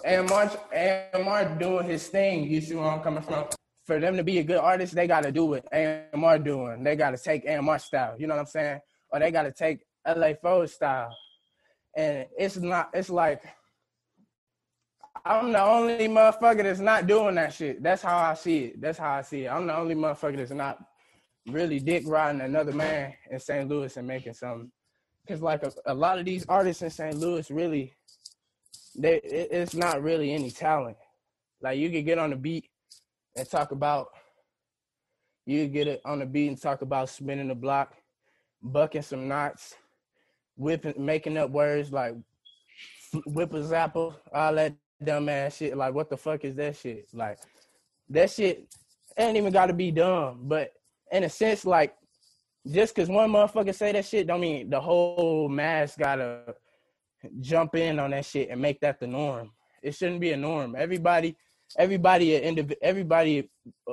AMR, 0.05 0.51
AMR 0.73 1.59
doing 1.59 1.85
his 1.85 2.07
thing. 2.07 2.49
You 2.49 2.61
see 2.61 2.75
where 2.75 2.89
I'm 2.89 3.01
coming 3.01 3.23
from? 3.23 3.45
For 3.85 3.99
them 3.99 4.17
to 4.17 4.23
be 4.23 4.39
a 4.39 4.43
good 4.43 4.57
artist, 4.57 4.95
they 4.95 5.07
got 5.07 5.23
to 5.23 5.31
do 5.31 5.45
what 5.45 5.65
AMR 5.73 6.39
doing. 6.39 6.83
They 6.83 6.95
got 6.95 7.11
to 7.11 7.17
take 7.17 7.47
AMR 7.47 7.79
style. 7.79 8.15
You 8.17 8.27
know 8.27 8.35
what 8.35 8.41
I'm 8.41 8.47
saying? 8.47 8.79
Or 9.11 9.19
they 9.19 9.31
got 9.31 9.43
to 9.43 9.51
take 9.51 9.85
LA 10.07 10.33
Foe 10.41 10.65
style. 10.65 11.15
And 11.95 12.25
it's 12.37 12.57
not. 12.57 12.89
It's 12.93 13.09
like 13.09 13.43
I'm 15.25 15.53
the 15.53 15.63
only 15.63 16.07
motherfucker 16.07 16.63
that's 16.63 16.79
not 16.81 17.07
doing 17.07 17.35
that 17.35 17.53
shit. 17.53 17.81
That's 17.81 18.01
how 18.01 18.17
I 18.17 18.33
see 18.33 18.65
it. 18.65 18.81
That's 18.81 18.97
how 18.97 19.11
I 19.13 19.21
see 19.21 19.45
it. 19.45 19.47
I'm 19.49 19.67
the 19.67 19.77
only 19.77 19.95
motherfucker 19.95 20.37
that's 20.37 20.51
not 20.51 20.79
really 21.47 21.79
dick 21.79 22.03
riding 22.05 22.41
another 22.41 22.73
man 22.73 23.13
in 23.31 23.39
St. 23.39 23.67
Louis 23.69 23.95
and 23.95 24.07
making 24.07 24.33
something. 24.33 24.69
Cause 25.27 25.41
like 25.41 25.63
a, 25.63 25.71
a 25.85 25.93
lot 25.93 26.19
of 26.19 26.25
these 26.25 26.45
artists 26.49 26.81
in 26.81 26.89
St. 26.89 27.15
Louis 27.15 27.49
really, 27.49 27.93
they 28.97 29.15
it, 29.21 29.47
it's 29.51 29.73
not 29.73 30.03
really 30.03 30.33
any 30.33 30.51
talent. 30.51 30.97
Like 31.61 31.77
you 31.77 31.89
could 31.89 32.05
get 32.05 32.19
on 32.19 32.31
the 32.31 32.35
beat 32.35 32.65
and 33.37 33.49
talk 33.49 33.71
about, 33.71 34.07
you 35.45 35.63
could 35.63 35.73
get 35.73 35.87
it 35.87 36.01
on 36.03 36.19
the 36.19 36.25
beat 36.25 36.49
and 36.49 36.61
talk 36.61 36.81
about 36.81 37.09
spinning 37.09 37.47
the 37.47 37.55
block, 37.55 37.93
bucking 38.61 39.01
some 39.03 39.29
knots, 39.29 39.75
whipping, 40.57 40.93
making 40.97 41.37
up 41.37 41.51
words 41.51 41.93
like 41.93 42.15
whip 43.25 43.53
a 43.53 43.61
zapper, 43.61 44.13
all 44.33 44.55
that 44.55 44.75
dumb 45.05 45.29
ass 45.29 45.57
shit. 45.57 45.75
Like 45.77 45.93
what 45.93 46.09
the 46.09 46.17
fuck 46.17 46.43
is 46.45 46.55
that 46.55 46.75
shit? 46.75 47.07
Like 47.13 47.39
that 48.09 48.31
shit 48.31 48.67
ain't 49.17 49.37
even 49.37 49.53
got 49.53 49.67
to 49.67 49.73
be 49.73 49.91
dumb, 49.91 50.41
but 50.43 50.73
in 51.11 51.23
a 51.23 51.29
sense, 51.29 51.65
like 51.65 51.95
just 52.71 52.95
cause 52.95 53.09
one 53.09 53.29
motherfucker 53.29 53.75
say 53.75 53.91
that 53.91 54.05
shit, 54.05 54.27
don't 54.27 54.41
mean 54.41 54.69
the 54.69 54.79
whole 54.79 55.49
mass 55.49 55.95
gotta 55.97 56.55
jump 57.39 57.75
in 57.75 57.99
on 57.99 58.11
that 58.11 58.25
shit 58.25 58.49
and 58.49 58.61
make 58.61 58.79
that 58.81 58.99
the 58.99 59.07
norm. 59.07 59.51
It 59.81 59.95
shouldn't 59.95 60.21
be 60.21 60.31
a 60.31 60.37
norm. 60.37 60.75
Everybody, 60.77 61.35
everybody, 61.77 62.35
everybody, 62.81 63.49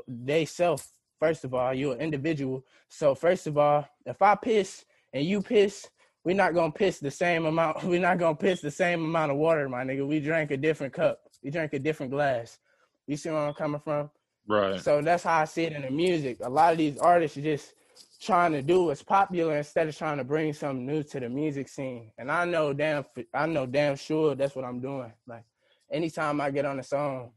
they 0.07 0.45
self. 0.45 0.89
First 1.19 1.45
of 1.45 1.53
all, 1.53 1.75
you're 1.75 1.95
an 1.95 2.01
individual. 2.01 2.65
So 2.89 3.15
first 3.15 3.47
of 3.47 3.59
all, 3.59 3.87
if 4.07 4.23
I 4.23 4.37
piss 4.37 4.85
and 5.13 5.25
you 5.25 5.43
piss, 5.43 5.89
we're 6.25 6.37
not 6.37 6.55
gonna 6.55 6.73
piss 6.73 6.99
the 6.99 7.11
same 7.11 7.47
amount. 7.47 7.83
We're 7.85 8.01
not 8.01 8.19
gonna 8.19 8.37
piss 8.37 8.61
the 8.61 8.71
same 8.71 9.05
amount 9.05 9.33
of 9.33 9.39
water, 9.39 9.69
my 9.69 9.85
nigga. 9.85 10.07
We 10.07 10.21
drank 10.21 10.51
a 10.51 10.57
different 10.57 10.93
cup. 10.93 11.21
We 11.43 11.51
drank 11.51 11.73
a 11.73 11.79
different 11.79 12.13
glass. 12.13 12.59
You 13.07 13.17
see 13.17 13.31
where 13.31 13.39
I'm 13.39 13.55
coming 13.55 13.81
from? 13.81 14.11
Right. 14.47 14.81
So 14.81 15.01
that's 15.01 15.25
how 15.25 15.39
I 15.39 15.45
see 15.47 15.65
it 15.65 15.73
in 15.73 15.83
the 15.83 15.91
music. 15.91 16.39
A 16.43 16.51
lot 16.51 16.73
of 16.73 16.79
these 16.79 16.99
artists 16.99 17.39
are 17.39 17.43
just 17.43 17.75
trying 18.21 18.53
to 18.53 18.61
do 18.61 18.85
what's 18.85 19.03
popular 19.03 19.57
instead 19.57 19.89
of 19.89 19.97
trying 19.97 20.19
to 20.19 20.25
bring 20.25 20.53
something 20.53 20.85
new 20.85 21.03
to 21.05 21.21
the 21.21 21.29
music 21.29 21.69
scene. 21.69 22.13
And 22.19 22.31
I 22.31 22.45
know 22.45 22.73
damn, 22.73 23.05
I 23.33 23.47
know 23.47 23.65
damn 23.65 23.97
sure 23.97 24.35
that's 24.35 24.55
what 24.55 24.65
I'm 24.65 24.81
doing. 24.81 25.13
Like 25.27 25.45
anytime 25.91 26.41
I 26.41 26.51
get 26.51 26.67
on 26.67 26.79
a 26.79 26.83
song, 26.83 27.31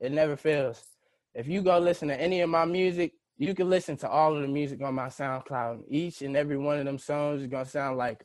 it 0.00 0.10
never 0.10 0.36
fails. 0.36 0.82
If 1.34 1.46
you 1.46 1.62
go 1.62 1.78
listen 1.78 2.08
to 2.08 2.20
any 2.20 2.40
of 2.40 2.50
my 2.50 2.64
music, 2.64 3.12
you 3.36 3.54
can 3.54 3.68
listen 3.68 3.96
to 3.98 4.08
all 4.08 4.36
of 4.36 4.42
the 4.42 4.48
music 4.48 4.82
on 4.82 4.94
my 4.94 5.08
SoundCloud. 5.08 5.82
Each 5.88 6.22
and 6.22 6.36
every 6.36 6.56
one 6.56 6.78
of 6.78 6.84
them 6.84 6.98
songs 6.98 7.42
is 7.42 7.48
gonna 7.48 7.64
sound 7.64 7.98
like 7.98 8.24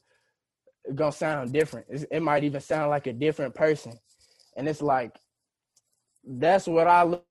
gonna 0.95 1.11
sound 1.11 1.51
different. 1.51 1.87
It's, 1.89 2.05
it 2.11 2.21
might 2.21 2.43
even 2.43 2.61
sound 2.61 2.89
like 2.89 3.07
a 3.07 3.13
different 3.13 3.55
person. 3.55 3.93
And 4.55 4.67
it's 4.67 4.81
like 4.81 5.15
that's 6.23 6.67
what 6.67 6.87
I 6.87 7.03
look 7.03 7.25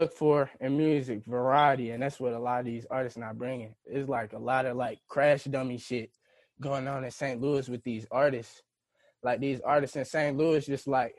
look 0.00 0.12
for 0.12 0.48
in 0.60 0.76
music 0.76 1.22
variety, 1.26 1.90
and 1.90 2.02
that's 2.02 2.20
what 2.20 2.32
a 2.32 2.38
lot 2.38 2.60
of 2.60 2.66
these 2.66 2.86
artists 2.90 3.18
not 3.18 3.36
bringing. 3.36 3.74
It's 3.84 4.08
like 4.08 4.32
a 4.32 4.38
lot 4.38 4.64
of 4.64 4.76
like 4.76 5.00
crash 5.08 5.44
dummy 5.44 5.78
shit 5.78 6.10
going 6.60 6.86
on 6.86 7.04
in 7.04 7.10
St. 7.10 7.40
Louis 7.40 7.68
with 7.68 7.82
these 7.82 8.06
artists. 8.10 8.62
Like 9.22 9.40
these 9.40 9.60
artists 9.60 9.96
in 9.96 10.04
St. 10.04 10.36
Louis, 10.36 10.64
just 10.64 10.86
like 10.86 11.16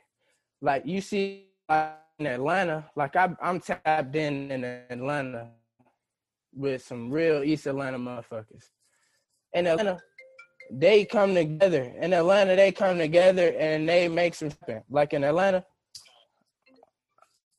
like 0.61 0.83
you 0.85 1.01
see 1.01 1.47
in 1.69 2.25
Atlanta. 2.25 2.89
Like 2.95 3.15
I, 3.15 3.29
I'm 3.41 3.59
tapped 3.59 4.15
in 4.15 4.51
in 4.51 4.63
Atlanta 4.63 5.49
with 6.53 6.83
some 6.83 7.11
real 7.11 7.43
East 7.43 7.67
Atlanta 7.67 7.97
motherfuckers. 7.97 8.69
In 9.53 9.67
Atlanta, 9.67 9.99
they 10.71 11.05
come 11.05 11.33
together. 11.33 11.93
In 11.99 12.13
Atlanta, 12.13 12.55
they 12.55 12.71
come 12.71 12.97
together 12.97 13.53
and 13.57 13.87
they 13.87 14.07
make 14.07 14.35
some 14.35 14.49
happen. 14.49 14.83
Like 14.89 15.13
in 15.13 15.23
Atlanta, 15.23 15.65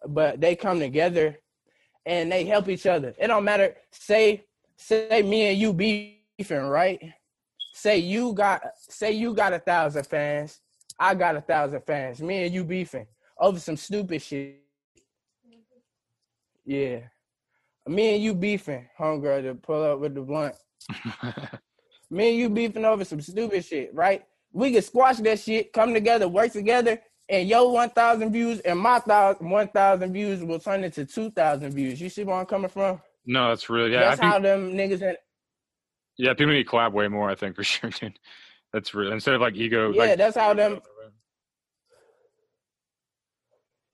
but 0.06 0.40
they 0.40 0.56
come 0.56 0.78
together 0.78 1.38
and 2.06 2.30
they 2.30 2.44
help 2.44 2.68
each 2.68 2.86
other. 2.86 3.14
It 3.18 3.26
don't 3.26 3.44
matter. 3.44 3.76
Say, 3.90 4.44
say 4.76 5.22
me 5.22 5.50
and 5.50 5.58
you 5.58 5.72
beefing, 5.72 6.62
right? 6.62 7.00
Say 7.72 7.98
you 7.98 8.32
got, 8.32 8.62
say 8.76 9.12
you 9.12 9.34
got 9.34 9.52
a 9.52 9.58
thousand 9.58 10.06
fans. 10.06 10.60
I 10.98 11.14
got 11.14 11.36
a 11.36 11.40
thousand 11.40 11.82
fans. 11.86 12.20
Me 12.20 12.44
and 12.44 12.54
you 12.54 12.64
beefing 12.64 13.06
over 13.38 13.58
some 13.58 13.76
stupid 13.76 14.22
shit. 14.22 14.60
Yeah. 16.64 17.00
Me 17.90 18.14
and 18.14 18.22
you 18.22 18.34
beefing, 18.34 18.88
homegirl, 18.98 19.42
to 19.42 19.54
pull 19.54 19.82
up 19.82 19.98
with 20.00 20.14
the 20.14 20.20
blunt. 20.20 20.54
Me 22.10 22.30
and 22.30 22.38
you 22.38 22.48
beefing 22.48 22.84
over 22.84 23.04
some 23.04 23.20
stupid 23.20 23.64
shit, 23.64 23.94
right? 23.94 24.24
We 24.52 24.72
could 24.72 24.84
squash 24.84 25.18
that 25.18 25.38
shit, 25.38 25.72
come 25.72 25.94
together, 25.94 26.28
work 26.28 26.52
together, 26.52 27.00
and 27.28 27.48
your 27.48 27.72
1,000 27.72 28.32
views 28.32 28.60
and 28.60 28.78
my 28.78 28.98
1,000 28.98 30.12
views 30.12 30.42
will 30.42 30.58
turn 30.58 30.82
into 30.82 31.04
2,000 31.04 31.72
views. 31.72 32.00
You 32.00 32.08
see 32.08 32.24
where 32.24 32.36
I'm 32.36 32.46
coming 32.46 32.70
from? 32.70 33.00
no, 33.26 33.48
that's 33.48 33.68
really 33.70 33.92
yeah. 33.92 34.00
That's 34.00 34.20
I 34.20 34.22
think, 34.22 34.32
how 34.32 34.40
them 34.40 34.72
niggas 34.72 35.02
in, 35.02 35.16
yeah, 36.18 36.34
people 36.34 36.52
need 36.52 36.64
to 36.64 36.68
collab 36.68 36.92
way 36.92 37.08
more. 37.08 37.30
I 37.30 37.34
think 37.34 37.56
for 37.56 37.64
sure, 37.72 37.90
dude. 37.90 38.18
That's 38.72 38.94
real. 38.94 39.12
Instead 39.12 39.34
of 39.34 39.40
like 39.40 39.54
ego, 39.56 39.92
yeah, 39.92 40.00
like 40.00 40.18
that's 40.18 40.36
how 40.36 40.54
them 40.54 40.80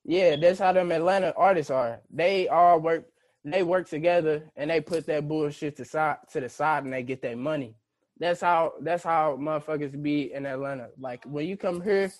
Yeah, 0.04 0.36
that's 0.36 0.58
how 0.58 0.72
them 0.72 0.92
Atlanta 0.92 1.32
artists 1.36 1.70
are. 1.70 2.00
They 2.10 2.48
all 2.48 2.80
work 2.80 3.06
they 3.52 3.62
work 3.62 3.88
together 3.88 4.42
and 4.56 4.70
they 4.70 4.80
put 4.80 5.06
that 5.06 5.28
bullshit 5.28 5.76
to 5.76 5.84
side 5.84 6.16
to 6.32 6.40
the 6.40 6.48
side 6.48 6.84
and 6.84 6.92
they 6.92 7.02
get 7.02 7.22
their 7.22 7.36
money. 7.36 7.76
That's 8.18 8.40
how 8.40 8.72
that's 8.80 9.04
how 9.04 9.36
motherfuckers 9.40 10.00
be 10.02 10.32
in 10.32 10.46
Atlanta. 10.46 10.88
Like 10.98 11.24
when 11.24 11.46
you 11.46 11.56
come 11.56 11.80
here, 11.80 12.12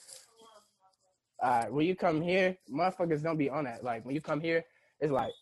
uh 1.42 1.64
when 1.64 1.86
you 1.86 1.96
come 1.96 2.22
here, 2.22 2.56
motherfuckers 2.72 3.22
don't 3.22 3.38
be 3.38 3.50
on 3.50 3.64
that. 3.64 3.82
Like 3.82 4.04
when 4.04 4.14
you 4.14 4.20
come 4.20 4.40
here, 4.40 4.64
it's 5.00 5.12
like, 5.12 5.32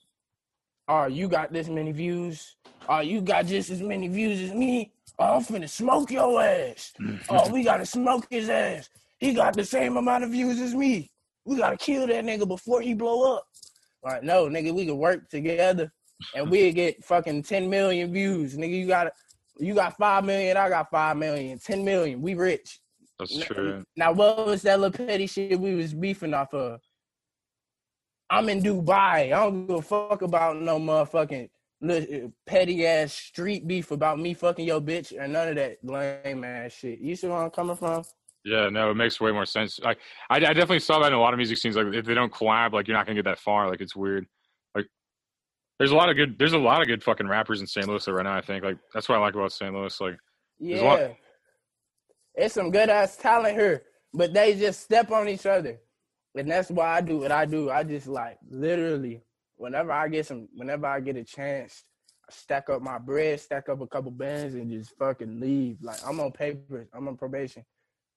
oh, 0.89 1.07
you 1.07 1.29
got 1.29 1.53
this 1.53 1.69
many 1.69 1.93
views. 1.93 2.57
Oh, 2.89 3.01
you 3.01 3.21
got 3.21 3.47
just 3.47 3.71
as 3.71 3.83
many 3.83 4.09
views 4.09 4.41
as 4.41 4.55
me. 4.55 4.93
Oh, 5.19 5.37
I'm 5.37 5.43
finna 5.45 5.69
smoke 5.69 6.11
your 6.11 6.43
ass. 6.43 6.93
Oh, 7.29 7.51
we 7.51 7.63
gotta 7.63 7.87
smoke 7.87 8.27
his 8.31 8.49
ass. 8.49 8.89
He 9.19 9.35
got 9.35 9.55
the 9.55 9.65
same 9.65 9.97
amount 9.97 10.25
of 10.25 10.31
views 10.31 10.61
as 10.61 10.75
me. 10.75 11.11
We 11.45 11.57
gotta 11.57 11.77
kill 11.77 12.07
that 12.07 12.25
nigga 12.25 12.49
before 12.49 12.81
he 12.81 12.95
blow 12.95 13.37
up. 13.37 13.47
Like, 14.05 14.23
no, 14.23 14.47
nigga, 14.47 14.73
we 14.73 14.87
can 14.87 14.99
work 14.99 15.29
together 15.31 15.91
and 16.35 16.51
we 16.51 16.71
get 16.73 17.03
fucking 17.05 17.43
10 17.43 17.71
million 17.71 18.13
views. 18.13 18.57
Nigga, 18.57 18.79
you 18.79 18.87
got 18.87 19.13
you 19.59 19.75
got 19.75 19.97
five 19.97 20.25
million, 20.25 20.57
I 20.57 20.69
got 20.69 20.91
five 20.91 21.17
million, 21.17 21.59
10 21.59 21.85
million. 21.85 22.21
We 22.21 22.35
rich. 22.35 22.81
that's 23.19 23.39
true. 23.39 23.85
Now, 23.97 24.13
what 24.13 24.47
was 24.47 24.63
that 24.63 24.81
little 24.81 25.07
petty 25.07 25.27
shit 25.27 25.59
we 25.59 25.75
was 25.75 25.95
beefing 25.95 26.35
off 26.35 26.53
of? 26.53 26.81
I'm 28.31 28.49
in 28.49 28.63
Dubai. 28.63 29.27
I 29.27 29.29
don't 29.29 29.67
give 29.67 29.77
a 29.77 29.83
fuck 29.83 30.23
about 30.23 30.61
no 30.61 30.79
motherfucking 30.79 31.49
little 31.81 32.15
eh, 32.15 32.29
petty 32.47 32.87
ass 32.87 33.13
street 33.13 33.67
beef 33.67 33.91
about 33.91 34.19
me 34.19 34.35
fucking 34.35 34.67
your 34.67 34.81
bitch 34.81 35.13
or 35.13 35.29
none 35.29 35.49
of 35.49 35.55
that 35.57 35.79
lame 35.85 36.43
ass 36.43 36.73
shit. 36.73 36.99
You 36.99 37.15
see 37.15 37.29
where 37.29 37.39
I'm 37.39 37.51
coming 37.51 37.77
from? 37.77 38.03
Yeah, 38.45 38.69
no, 38.69 38.91
it 38.91 38.95
makes 38.95 39.21
way 39.21 39.33
more 39.33 39.47
sense. 39.47 39.79
Like, 39.81 39.99
I, 40.29 40.37
I 40.37 40.39
definitely 40.41 40.81
saw 40.81 40.99
that 41.01 41.07
in 41.09 41.13
a 41.15 41.21
lot 41.21 41.33
of 41.33 41.39
music 41.39 41.57
scenes. 41.59 41.77
Like, 41.77 41.87
if 41.95 42.05
they 42.05 42.15
don't 42.15 42.33
collab, 42.33 42.73
like, 42.73 42.87
you're 42.87 42.97
not 42.97 43.07
gonna 43.07 43.17
get 43.17 43.25
that 43.25 43.39
far. 43.39 43.69
Like, 43.71 43.81
it's 43.81 43.97
weird. 43.97 44.27
Like, 44.75 44.87
there's 45.79 45.93
a 45.93 45.97
lot 45.97 46.11
of 46.11 46.17
good. 46.17 46.39
There's 46.39 46.53
a 46.53 46.59
lot 46.59 46.83
of 46.83 46.87
good 46.87 47.03
fucking 47.03 47.27
rappers 47.27 47.61
in 47.61 47.67
St. 47.67 47.89
Louis 47.89 48.07
right 48.07 48.23
now. 48.23 48.37
I 48.37 48.43
think 48.43 48.63
like 48.65 48.77
that's 48.93 49.09
what 49.09 49.17
I 49.17 49.21
like 49.21 49.35
about 49.35 49.53
St. 49.53 49.73
Louis. 49.75 49.99
Like, 50.01 50.17
a 50.63 50.83
lot- 50.85 51.01
Yeah. 51.01 51.13
It's 52.37 52.55
some 52.55 52.71
good 52.71 52.91
ass 52.91 53.17
talent 53.17 53.57
here, 53.57 53.85
but 54.13 54.35
they 54.35 54.55
just 54.59 54.81
step 54.81 55.11
on 55.11 55.29
each 55.29 55.47
other. 55.47 55.79
And 56.37 56.51
that's 56.51 56.69
why 56.71 56.97
I 56.97 57.01
do 57.01 57.19
what 57.19 57.31
I 57.33 57.45
do. 57.45 57.71
I 57.71 57.85
just 57.85 58.09
like 58.09 58.39
literally 58.51 59.23
whenever 59.57 59.93
I 59.93 60.09
get 60.09 60.27
some 60.27 60.49
whenever 60.55 60.87
I 60.87 60.99
get 61.01 61.17
a 61.17 61.23
chance, 61.23 61.85
I 62.29 62.33
stack 62.33 62.69
up 62.71 62.83
my 62.83 62.99
bread, 62.99 63.41
stack 63.41 63.69
up 63.69 63.81
a 63.81 63.87
couple 63.87 64.11
bands 64.11 64.55
and 64.55 64.69
just 64.71 64.97
fucking 64.99 65.39
leave. 65.41 65.79
Like 65.81 65.99
I'm 66.05 66.19
on 66.19 66.33
paper, 66.33 66.89
I'm 66.93 67.07
on 67.07 67.17
probation. 67.17 67.65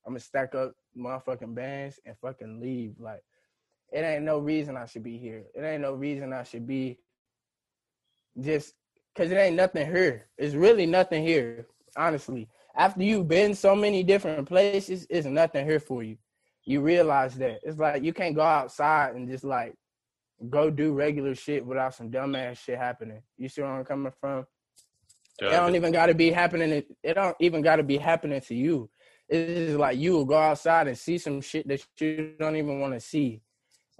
I'm 0.07 0.13
gonna 0.13 0.21
stack 0.21 0.55
up 0.55 0.73
motherfucking 0.97 1.53
bands 1.53 1.99
and 2.05 2.15
fucking 2.21 2.61
leave. 2.61 2.95
Like 2.97 3.21
it 3.91 3.99
ain't 3.99 4.23
no 4.23 4.39
reason 4.39 4.77
I 4.77 4.85
should 4.85 5.03
be 5.03 5.17
here. 5.17 5.43
It 5.53 5.61
ain't 5.61 5.81
no 5.81 5.93
reason 5.93 6.31
I 6.31 6.43
should 6.43 6.65
be 6.65 6.99
just 8.39 8.73
cause 9.15 9.29
it 9.31 9.35
ain't 9.35 9.57
nothing 9.57 9.85
here. 9.85 10.27
It's 10.37 10.55
really 10.55 10.85
nothing 10.85 11.23
here, 11.23 11.67
honestly. 11.97 12.47
After 12.75 13.03
you've 13.03 13.27
been 13.27 13.53
so 13.53 13.75
many 13.75 14.01
different 14.01 14.47
places, 14.47 15.05
it's 15.09 15.27
nothing 15.27 15.65
here 15.65 15.79
for 15.79 16.03
you. 16.03 16.17
You 16.63 16.81
realize 16.81 17.35
that. 17.35 17.59
It's 17.63 17.79
like 17.79 18.03
you 18.03 18.13
can't 18.13 18.35
go 18.35 18.43
outside 18.43 19.15
and 19.15 19.27
just 19.27 19.43
like 19.43 19.75
go 20.49 20.69
do 20.69 20.93
regular 20.93 21.35
shit 21.35 21.65
without 21.65 21.95
some 21.95 22.11
dumbass 22.11 22.59
shit 22.59 22.77
happening. 22.77 23.21
You 23.37 23.49
see 23.49 23.61
where 23.61 23.71
I'm 23.71 23.83
coming 23.83 24.13
from? 24.21 24.45
it 25.39 25.51
don't 25.51 25.75
even 25.75 25.91
gotta 25.91 26.13
be 26.13 26.31
happening. 26.31 26.83
It 27.03 27.13
don't 27.13 27.35
even 27.41 27.61
gotta 27.61 27.83
be 27.83 27.97
happening 27.97 28.39
to 28.41 28.55
you. 28.55 28.89
It's 29.29 29.77
like 29.77 29.97
you 29.97 30.13
will 30.13 30.25
go 30.25 30.37
outside 30.37 30.87
and 30.87 30.97
see 30.97 31.17
some 31.17 31.41
shit 31.41 31.67
that 31.67 31.85
you 31.99 32.33
don't 32.39 32.55
even 32.55 32.79
want 32.79 32.93
to 32.93 32.99
see. 32.99 33.41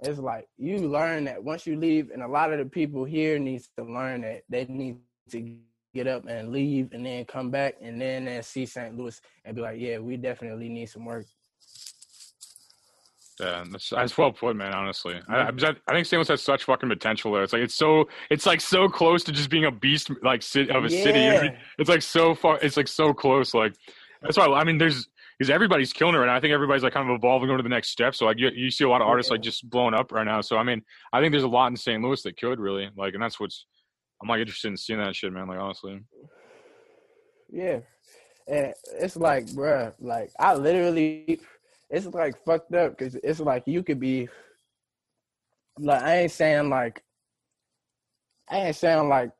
It's 0.00 0.18
like 0.18 0.48
you 0.56 0.78
learn 0.78 1.24
that 1.24 1.42
once 1.42 1.66
you 1.66 1.76
leave, 1.76 2.10
and 2.10 2.22
a 2.22 2.28
lot 2.28 2.52
of 2.52 2.58
the 2.58 2.64
people 2.64 3.04
here 3.04 3.38
needs 3.38 3.68
to 3.76 3.84
learn 3.84 4.22
that 4.22 4.42
they 4.48 4.64
need 4.66 4.98
to 5.30 5.56
get 5.94 6.06
up 6.06 6.26
and 6.26 6.50
leave, 6.50 6.92
and 6.92 7.04
then 7.04 7.24
come 7.24 7.50
back, 7.50 7.74
and 7.82 8.00
then 8.00 8.24
they 8.24 8.40
see 8.42 8.64
St. 8.64 8.96
Louis 8.96 9.20
and 9.44 9.56
be 9.56 9.62
like, 9.62 9.80
yeah, 9.80 9.98
we 9.98 10.16
definitely 10.16 10.68
need 10.68 10.86
some 10.86 11.04
work. 11.04 11.26
Yeah, 13.40 13.64
that's, 13.70 13.90
that's 13.90 14.18
well 14.18 14.32
put, 14.32 14.56
man. 14.56 14.72
Honestly, 14.72 15.20
I, 15.28 15.36
I, 15.36 15.48
I 15.48 15.92
think 15.92 16.06
St. 16.06 16.12
Louis 16.12 16.28
has 16.28 16.42
such 16.42 16.64
fucking 16.64 16.88
potential 16.88 17.32
there. 17.32 17.42
It's 17.42 17.52
like 17.52 17.62
it's 17.62 17.74
so 17.74 18.08
it's 18.30 18.46
like 18.46 18.60
so 18.60 18.88
close 18.88 19.22
to 19.24 19.32
just 19.32 19.50
being 19.50 19.66
a 19.66 19.70
beast 19.70 20.10
like 20.22 20.42
city 20.42 20.70
of 20.70 20.84
a 20.84 20.90
city. 20.90 21.20
You 21.20 21.26
know 21.26 21.34
what 21.34 21.40
I 21.40 21.42
mean? 21.42 21.52
Yeah. 21.52 21.58
It's 21.78 21.88
like 21.88 22.02
so 22.02 22.34
far. 22.34 22.58
It's 22.62 22.76
like 22.76 22.88
so 22.88 23.12
close. 23.12 23.54
Like 23.54 23.74
that's 24.22 24.36
why 24.36 24.46
I 24.46 24.64
mean, 24.64 24.78
there's 24.78 25.08
because 25.38 25.50
everybody's 25.50 25.92
killing 25.92 26.14
it 26.14 26.18
right 26.18 26.26
now. 26.26 26.34
I 26.34 26.40
think 26.40 26.52
everybody's 26.52 26.82
like 26.82 26.92
kind 26.92 27.08
of 27.08 27.14
evolving, 27.14 27.48
going 27.48 27.58
to 27.58 27.62
the 27.62 27.68
next 27.68 27.90
step. 27.90 28.14
So 28.14 28.24
like 28.24 28.38
you, 28.38 28.50
you 28.50 28.70
see 28.70 28.84
a 28.84 28.88
lot 28.88 29.00
of 29.00 29.06
artists 29.06 29.30
like 29.30 29.40
just 29.40 29.68
blowing 29.70 29.94
up 29.94 30.10
right 30.10 30.24
now. 30.24 30.40
So 30.40 30.56
I 30.56 30.64
mean, 30.64 30.82
I 31.12 31.20
think 31.20 31.32
there's 31.32 31.44
a 31.44 31.48
lot 31.48 31.68
in 31.68 31.76
St. 31.76 32.02
Louis 32.02 32.22
that 32.22 32.38
could 32.38 32.58
really 32.58 32.90
like, 32.96 33.14
and 33.14 33.22
that's 33.22 33.38
what's 33.38 33.66
I'm 34.20 34.28
like 34.28 34.40
interested 34.40 34.68
in 34.68 34.76
seeing 34.76 34.98
that 34.98 35.14
shit, 35.14 35.32
man. 35.32 35.46
Like 35.46 35.60
honestly, 35.60 36.00
Yeah. 37.50 37.80
And 38.48 38.72
it's 38.98 39.16
like, 39.16 39.46
bruh, 39.46 39.92
like 40.00 40.32
I 40.38 40.54
literally, 40.54 41.40
it's 41.90 42.06
like 42.06 42.42
fucked 42.44 42.74
up 42.74 42.96
because 42.96 43.14
it's 43.16 43.40
like 43.40 43.64
you 43.66 43.82
could 43.82 44.00
be, 44.00 44.28
like, 45.78 46.02
I 46.02 46.16
ain't 46.22 46.32
saying 46.32 46.68
like, 46.70 47.02
I 48.50 48.58
ain't 48.58 48.76
saying 48.76 49.08
like 49.08 49.30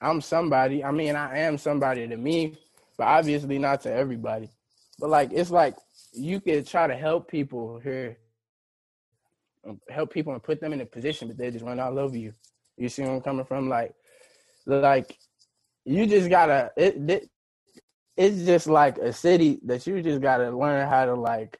I'm 0.00 0.20
somebody. 0.20 0.82
I 0.82 0.90
mean, 0.90 1.14
I 1.14 1.38
am 1.40 1.58
somebody 1.58 2.08
to 2.08 2.16
me, 2.16 2.56
but 2.96 3.06
obviously 3.06 3.58
not 3.58 3.82
to 3.82 3.92
everybody. 3.92 4.50
But 4.98 5.10
like, 5.10 5.32
it's 5.32 5.50
like 5.50 5.76
you 6.12 6.40
could 6.40 6.66
try 6.66 6.86
to 6.86 6.96
help 6.96 7.30
people 7.30 7.78
here, 7.78 8.18
um, 9.66 9.80
help 9.88 10.12
people 10.12 10.32
and 10.32 10.42
put 10.42 10.60
them 10.60 10.72
in 10.72 10.80
a 10.80 10.86
position, 10.86 11.28
but 11.28 11.36
they 11.36 11.50
just 11.50 11.64
run 11.64 11.80
all 11.80 11.98
over 11.98 12.16
you. 12.16 12.32
You 12.76 12.88
see 12.88 13.02
where 13.02 13.12
I'm 13.12 13.20
coming 13.20 13.44
from? 13.44 13.68
Like, 13.68 13.94
like 14.66 15.18
you 15.84 16.06
just 16.06 16.28
gotta 16.28 16.70
it, 16.76 16.96
it 17.10 17.30
it's 18.16 18.44
just 18.44 18.66
like 18.66 18.98
a 18.98 19.12
city 19.12 19.58
that 19.64 19.86
you 19.86 20.02
just 20.02 20.20
gotta 20.20 20.50
learn 20.50 20.88
how 20.88 21.06
to 21.06 21.14
like 21.14 21.58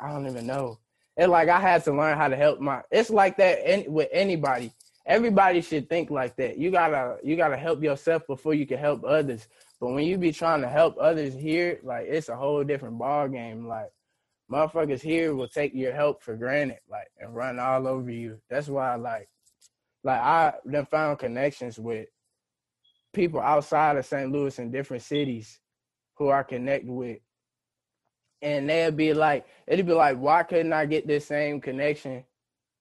I 0.00 0.10
don't 0.10 0.26
even 0.26 0.46
know. 0.46 0.78
It's 1.16 1.28
like 1.28 1.48
I 1.48 1.58
had 1.58 1.84
to 1.84 1.92
learn 1.92 2.18
how 2.18 2.28
to 2.28 2.36
help 2.36 2.60
my 2.60 2.82
it's 2.90 3.10
like 3.10 3.36
that 3.38 3.60
in, 3.66 3.90
with 3.92 4.08
anybody. 4.12 4.72
Everybody 5.06 5.60
should 5.62 5.88
think 5.88 6.10
like 6.10 6.36
that. 6.36 6.58
You 6.58 6.70
gotta 6.70 7.16
you 7.22 7.36
gotta 7.36 7.56
help 7.56 7.82
yourself 7.82 8.26
before 8.26 8.54
you 8.54 8.66
can 8.66 8.78
help 8.78 9.04
others. 9.04 9.48
But 9.80 9.90
when 9.90 10.04
you 10.04 10.16
be 10.16 10.32
trying 10.32 10.62
to 10.62 10.68
help 10.68 10.96
others 10.98 11.34
here, 11.34 11.80
like 11.82 12.06
it's 12.08 12.28
a 12.28 12.36
whole 12.36 12.64
different 12.64 12.98
ball 12.98 13.28
game. 13.28 13.66
Like 13.66 13.90
motherfuckers 14.50 15.00
here 15.00 15.34
will 15.34 15.48
take 15.48 15.74
your 15.74 15.92
help 15.92 16.22
for 16.22 16.36
granted, 16.36 16.78
like 16.90 17.08
and 17.18 17.34
run 17.34 17.58
all 17.58 17.86
over 17.86 18.10
you. 18.10 18.38
That's 18.48 18.68
why 18.68 18.94
like 18.94 19.28
like 20.02 20.20
I 20.20 20.54
then 20.64 20.86
found 20.86 21.18
connections 21.18 21.78
with 21.78 22.08
people 23.12 23.40
outside 23.40 23.96
of 23.96 24.06
St. 24.06 24.30
Louis 24.30 24.58
in 24.58 24.70
different 24.70 25.02
cities 25.02 25.58
who 26.14 26.30
I 26.30 26.42
connect 26.42 26.84
with. 26.86 27.18
And 28.42 28.68
they'll 28.68 28.92
be 28.92 29.14
like, 29.14 29.46
it'll 29.66 29.86
be 29.86 29.92
like, 29.92 30.18
why 30.18 30.42
couldn't 30.42 30.72
I 30.72 30.86
get 30.86 31.06
this 31.06 31.26
same 31.26 31.60
connection 31.60 32.24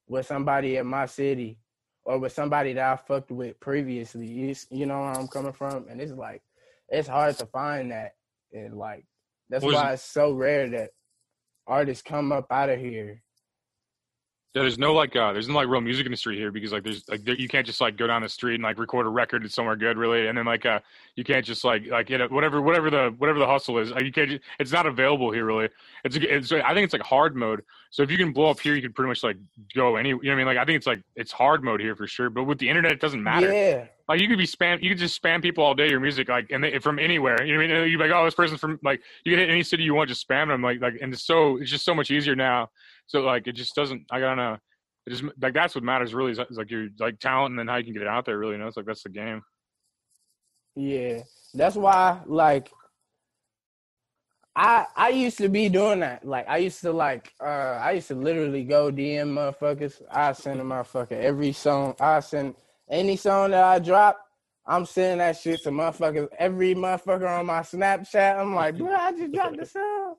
with 0.08 0.26
somebody 0.26 0.76
in 0.76 0.86
my 0.86 1.06
city 1.06 1.58
or 2.04 2.20
with 2.20 2.34
somebody 2.34 2.74
that 2.74 2.92
I 2.92 2.96
fucked 2.98 3.32
with 3.32 3.60
previously? 3.60 4.28
You, 4.28 4.56
you 4.70 4.86
know 4.86 5.00
where 5.00 5.12
I'm 5.12 5.28
coming 5.28 5.54
from? 5.54 5.88
And 5.90 6.02
it's 6.02 6.12
like, 6.12 6.44
it's 6.90 7.08
hard 7.08 7.38
to 7.38 7.46
find 7.48 7.92
that. 7.92 8.12
And 8.54 8.76
like, 8.78 9.06
that's 9.50 9.64
Was- 9.64 9.76
why 9.76 9.94
it's 9.94 10.04
so 10.04 10.32
rare 10.34 10.70
that 10.70 10.92
artists 11.68 12.02
come 12.04 12.32
up 12.32 12.48
out 12.52 12.70
of 12.70 12.80
here. 12.80 13.22
yeah. 14.54 14.62
There's 14.62 14.78
no 14.78 14.94
like 14.94 15.16
uh, 15.16 15.34
there's 15.34 15.50
no 15.50 15.56
like 15.56 15.68
real 15.68 15.82
music 15.82 16.06
industry 16.06 16.38
here 16.38 16.50
because 16.52 16.72
like 16.72 16.84
there's 16.84 17.08
like 17.10 17.24
there, 17.26 17.36
you 17.36 17.50
can't 17.50 17.66
just 17.66 17.82
like 17.82 17.98
go 17.98 18.08
down 18.08 18.22
the 18.22 18.30
street 18.30 18.56
and 18.56 18.64
like 18.64 18.80
record 18.80 19.06
a 19.06 19.10
record 19.10 19.52
somewhere 19.52 19.76
good 19.76 19.98
really, 19.98 20.28
and 20.28 20.38
then 20.38 20.46
like 20.46 20.66
uh 20.66 20.80
you 21.16 21.24
can't 21.26 21.46
just 21.46 21.64
like 21.66 21.86
like 21.88 22.10
you 22.10 22.18
know 22.18 22.28
whatever 22.30 22.62
whatever 22.62 22.90
the 22.90 23.14
whatever 23.18 23.38
the 23.40 23.46
hustle 23.48 23.78
is 23.80 23.92
like, 23.92 24.04
you 24.06 24.14
can't 24.14 24.30
just, 24.30 24.44
it's 24.60 24.72
not 24.72 24.86
available 24.86 25.30
here 25.32 25.44
really. 25.46 25.68
It's 26.06 26.16
it's 26.16 26.52
I 26.54 26.74
think 26.74 26.86
it's 26.86 26.94
like 26.94 27.02
hard 27.02 27.36
mode. 27.36 27.64
So 27.90 28.02
if 28.04 28.10
you 28.10 28.18
can 28.18 28.32
blow 28.32 28.50
up 28.50 28.60
here, 28.62 28.76
you 28.76 28.82
can 28.82 28.94
pretty 28.94 29.10
much 29.10 29.24
like 29.24 29.38
go 29.76 29.98
any 29.98 30.10
you 30.10 30.16
know 30.16 30.20
what 30.22 30.32
I 30.32 30.36
mean 30.36 30.46
like 30.46 30.58
I 30.58 30.64
think 30.64 30.78
it's 30.78 30.88
like 30.88 31.02
it's 31.16 31.34
hard 31.34 31.62
mode 31.64 31.82
here 31.82 31.96
for 31.96 32.08
sure. 32.08 32.30
But 32.30 32.46
with 32.46 32.60
the 32.60 32.70
internet, 32.70 32.94
it 32.94 33.02
doesn't 33.02 33.22
matter. 33.22 33.52
Yeah. 33.52 33.88
Like 34.08 34.22
you 34.22 34.28
could 34.28 34.38
be 34.38 34.46
spam, 34.46 34.82
you 34.84 34.90
could 34.90 35.00
just 35.00 35.22
spam 35.22 35.42
people 35.42 35.64
all 35.64 35.74
day 35.74 35.90
your 35.90 36.00
music, 36.00 36.30
like 36.30 36.52
and 36.52 36.64
they, 36.64 36.78
from 36.80 37.00
anywhere. 37.00 37.44
You 37.44 37.54
know 37.54 37.60
what 37.60 37.72
I 37.72 37.80
mean? 37.82 37.92
You'd 37.92 37.98
be 37.98 38.04
like, 38.08 38.12
oh, 38.16 38.26
this 38.26 38.36
person's 38.36 38.60
from 38.60 38.80
like 38.84 39.02
you 39.26 39.32
can 39.32 39.40
hit 39.40 39.50
any 39.50 39.64
city 39.64 39.84
you 39.84 39.96
want, 39.96 40.10
just 40.10 40.28
spam 40.28 40.48
them. 40.48 40.62
Like 40.62 40.80
like 40.80 40.96
and 41.02 41.12
it's 41.12 41.26
so 41.26 41.58
it's 41.58 41.72
just 41.72 41.86
so 41.86 41.96
much 41.96 42.12
easier 42.12 42.36
now. 42.36 42.70
So 43.08 43.22
like 43.22 43.48
it 43.48 43.54
just 43.54 43.74
doesn't. 43.76 44.04
I 44.12 44.20
don't 44.20 44.38
know. 44.38 44.58
it 45.08 45.10
just 45.10 45.24
like 45.42 45.54
that's 45.54 45.74
what 45.74 45.84
matters 45.84 46.14
really 46.14 46.32
is, 46.32 46.40
is 46.50 46.58
like 46.58 46.70
your 46.70 46.88
like 47.00 47.20
talent 47.20 47.52
and 47.52 47.60
then 47.60 47.68
how 47.68 47.78
you 47.78 47.84
can 47.84 47.94
get 47.94 48.04
it 48.04 48.08
out 48.08 48.26
there. 48.26 48.38
Really, 48.38 48.54
you 48.54 48.58
know, 48.60 48.68
it's 48.68 48.78
like 48.78 48.86
that's 48.86 49.04
the 49.04 49.10
game. 49.10 49.42
Yeah, 50.76 51.22
that's 51.56 51.76
why 51.76 52.22
like 52.28 52.72
I 54.56 54.86
I 54.96 55.10
used 55.10 55.38
to 55.40 55.50
be 55.50 55.68
doing 55.68 56.02
that. 56.02 56.26
Like 56.26 56.48
I 56.48 56.58
used 56.58 56.82
to 56.82 56.92
like 56.92 57.34
uh 57.42 57.80
I 57.82 57.94
used 57.94 58.10
to 58.10 58.16
literally 58.16 58.64
go 58.64 58.92
DM 58.92 59.34
motherfuckers. 59.34 60.02
I 60.12 60.34
send 60.34 60.62
a 60.62 60.64
motherfucker 60.64 61.14
every 61.14 61.54
song. 61.54 61.96
I 62.00 62.20
send 62.20 62.56
any 62.90 63.16
song 63.16 63.52
that 63.52 63.64
I 63.64 63.80
drop. 63.80 64.20
I'm 64.68 64.86
sending 64.86 65.20
that 65.20 65.38
shit 65.38 65.62
to 65.64 65.70
motherfuckers. 65.70 66.28
Every 66.40 66.74
motherfucker 66.74 67.30
on 67.30 67.46
my 67.46 67.60
Snapchat. 67.60 68.40
I'm 68.40 68.56
like, 68.56 68.78
bro, 68.78 68.94
I 68.94 69.12
just 69.12 69.34
dropped 69.34 69.58
the 69.58 69.66
song. 69.66 70.16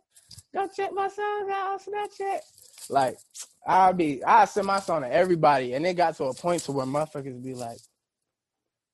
Go 0.54 0.68
check 0.75 0.92
my 0.92 1.08
song 1.08 1.50
out 1.50 1.73
on 1.73 1.78
Snapchat. 1.78 2.40
Like 2.88 3.18
I'll 3.66 3.92
be 3.92 4.23
I 4.23 4.44
send 4.44 4.68
my 4.68 4.80
song 4.80 5.02
to 5.02 5.12
everybody, 5.12 5.75
and 5.75 5.85
it 5.87 5.94
got 5.94 6.16
to 6.16 6.25
a 6.25 6.35
point 6.35 6.62
to 6.62 6.73
where 6.73 6.87
motherfuckers 6.87 7.42
be 7.42 7.54
like, 7.54 7.78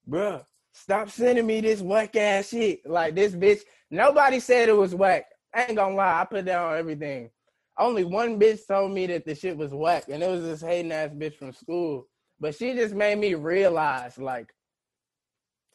bro, 0.06 0.40
stop 0.72 1.10
sending 1.10 1.46
me 1.46 1.60
this 1.60 1.82
whack 1.82 2.16
ass 2.16 2.48
shit. 2.48 2.86
Like 2.86 3.14
this 3.14 3.34
bitch. 3.34 3.60
Nobody 3.90 4.40
said 4.40 4.70
it 4.70 4.76
was 4.76 4.94
whack. 4.94 5.26
I 5.54 5.64
ain't 5.64 5.76
gonna 5.76 5.94
lie, 5.94 6.20
I 6.20 6.24
put 6.24 6.46
that 6.46 6.58
on 6.58 6.78
everything. 6.78 7.30
Only 7.78 8.04
one 8.04 8.40
bitch 8.40 8.66
told 8.66 8.92
me 8.92 9.06
that 9.08 9.26
the 9.26 9.34
shit 9.34 9.56
was 9.56 9.72
whack, 9.74 10.04
and 10.08 10.22
it 10.22 10.30
was 10.30 10.42
this 10.42 10.62
hating 10.62 10.92
ass 10.92 11.10
bitch 11.10 11.36
from 11.36 11.52
school. 11.52 12.08
But 12.42 12.56
she 12.56 12.74
just 12.74 12.92
made 12.92 13.18
me 13.18 13.34
realize, 13.34 14.18
like, 14.18 14.52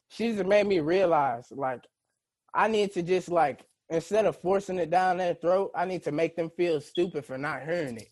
she 0.09 0.33
just 0.33 0.45
made 0.45 0.67
me 0.67 0.81
realize, 0.81 1.47
like, 1.50 1.79
I 2.53 2.67
need 2.67 2.91
to 2.93 3.03
just 3.03 3.29
like 3.29 3.63
instead 3.89 4.25
of 4.25 4.36
forcing 4.36 4.79
it 4.79 4.89
down 4.89 5.17
their 5.17 5.36
throat, 5.36 5.71
I 5.75 5.86
need 5.86 6.03
to 6.03 6.12
make 6.12 6.36
them 6.36 6.50
feel 6.57 6.81
stupid 6.81 7.24
for 7.24 7.38
not 7.38 7.63
hearing 7.63 7.95
it. 7.95 8.12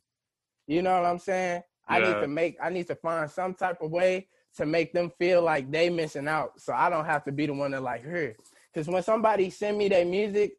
You 0.67 0.81
know 0.81 0.93
what 0.93 1.05
I'm 1.05 1.19
saying? 1.19 1.63
I 1.87 1.99
need 1.99 2.13
to 2.21 2.27
make 2.27 2.55
I 2.63 2.69
need 2.69 2.87
to 2.87 2.95
find 2.95 3.29
some 3.29 3.55
type 3.55 3.81
of 3.81 3.91
way 3.91 4.29
to 4.55 4.65
make 4.65 4.93
them 4.93 5.11
feel 5.19 5.41
like 5.41 5.69
they 5.69 5.89
missing 5.89 6.29
out 6.29 6.61
so 6.61 6.73
I 6.73 6.89
don't 6.89 7.05
have 7.05 7.25
to 7.25 7.31
be 7.33 7.45
the 7.47 7.53
one 7.53 7.71
to 7.71 7.81
like 7.81 8.05
hear. 8.05 8.37
Cause 8.73 8.87
when 8.87 9.03
somebody 9.03 9.49
send 9.49 9.77
me 9.77 9.89
their 9.89 10.05
music, 10.05 10.53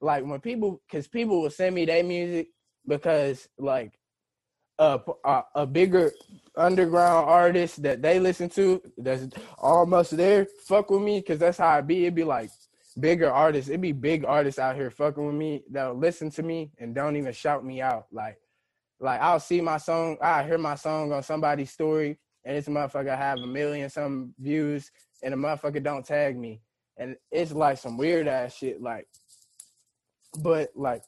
like 0.00 0.24
when 0.24 0.40
people 0.40 0.80
cause 0.90 1.06
people 1.06 1.42
will 1.42 1.50
send 1.50 1.74
me 1.74 1.84
their 1.84 2.04
music 2.04 2.48
because 2.86 3.48
like 3.58 3.97
a, 4.78 5.00
a 5.24 5.42
a 5.54 5.66
bigger 5.66 6.12
underground 6.56 7.28
artist 7.28 7.82
that 7.82 8.02
they 8.02 8.18
listen 8.18 8.48
to 8.48 8.82
that's 8.98 9.28
almost 9.58 10.16
there 10.16 10.46
fuck 10.66 10.90
with 10.90 11.02
me 11.02 11.20
because 11.20 11.38
that's 11.38 11.58
how 11.58 11.78
it 11.78 11.86
be. 11.86 12.02
It'd 12.02 12.14
be 12.14 12.24
like 12.24 12.50
bigger 12.98 13.30
artists. 13.30 13.68
It'd 13.68 13.80
be 13.80 13.92
big 13.92 14.24
artists 14.24 14.58
out 14.58 14.76
here 14.76 14.90
fucking 14.90 15.24
with 15.24 15.34
me 15.34 15.62
that'll 15.70 15.96
listen 15.96 16.30
to 16.32 16.42
me 16.42 16.72
and 16.78 16.94
don't 16.94 17.16
even 17.16 17.32
shout 17.32 17.64
me 17.64 17.80
out. 17.80 18.06
Like 18.12 18.38
like 19.00 19.20
I'll 19.20 19.40
see 19.40 19.60
my 19.60 19.78
song, 19.78 20.16
I 20.20 20.42
hear 20.44 20.58
my 20.58 20.74
song 20.74 21.12
on 21.12 21.22
somebody's 21.22 21.70
story, 21.70 22.18
and 22.44 22.56
this 22.56 22.68
motherfucker 22.68 23.16
have 23.16 23.38
a 23.38 23.46
million 23.46 23.88
some 23.90 24.34
views, 24.38 24.90
and 25.22 25.32
the 25.32 25.36
motherfucker 25.36 25.82
don't 25.82 26.04
tag 26.04 26.36
me, 26.36 26.60
and 26.96 27.16
it's 27.30 27.52
like 27.52 27.78
some 27.78 27.96
weird 27.96 28.26
ass 28.26 28.56
shit. 28.56 28.82
Like, 28.82 29.06
but 30.42 30.70
like 30.74 31.02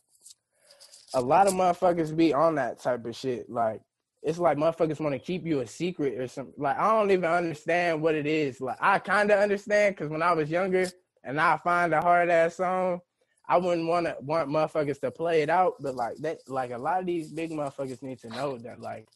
a 1.15 1.21
lot 1.21 1.47
of 1.47 1.55
motherfuckers 1.55 2.15
be 2.15 2.33
on 2.33 2.55
that 2.57 2.81
type 2.81 3.05
of 3.05 3.17
shit. 3.17 3.51
Like, 3.51 3.81
it's 4.23 4.39
like 4.39 4.59
motherfuckers 4.59 5.01
want 5.01 5.15
to 5.15 5.19
keep 5.19 5.47
you 5.47 5.61
a 5.61 5.67
secret 5.67 6.19
or 6.19 6.29
something. 6.29 6.55
Like, 6.59 6.79
I 6.79 6.93
don't 6.93 7.11
even 7.11 7.25
understand 7.25 8.03
what 8.03 8.15
it 8.15 8.27
is. 8.27 8.61
Like, 8.61 8.77
I 8.81 8.99
kind 8.99 9.31
of 9.31 9.39
understand 9.41 9.97
because 9.97 10.11
when 10.11 10.23
I 10.23 10.33
was 10.33 10.51
younger 10.51 10.87
and 11.25 11.41
I 11.41 11.57
find 11.59 11.95
a 11.95 12.01
hard 12.01 12.31
ass 12.31 12.57
song, 12.57 13.01
I 13.49 13.57
wouldn't 13.57 13.89
want 13.89 14.07
to 14.07 14.17
want 14.21 14.49
motherfuckers 14.49 15.01
to 15.01 15.11
play 15.11 15.43
it 15.43 15.51
out. 15.51 15.75
But 15.81 15.97
like 15.97 16.17
that, 16.19 16.39
like 16.47 16.71
a 16.71 16.79
lot 16.79 17.01
of 17.01 17.07
these 17.07 17.33
big 17.33 17.51
motherfuckers 17.51 18.03
need 18.03 18.21
to 18.21 18.29
know 18.29 18.59
that, 18.59 18.81
like, 18.81 19.09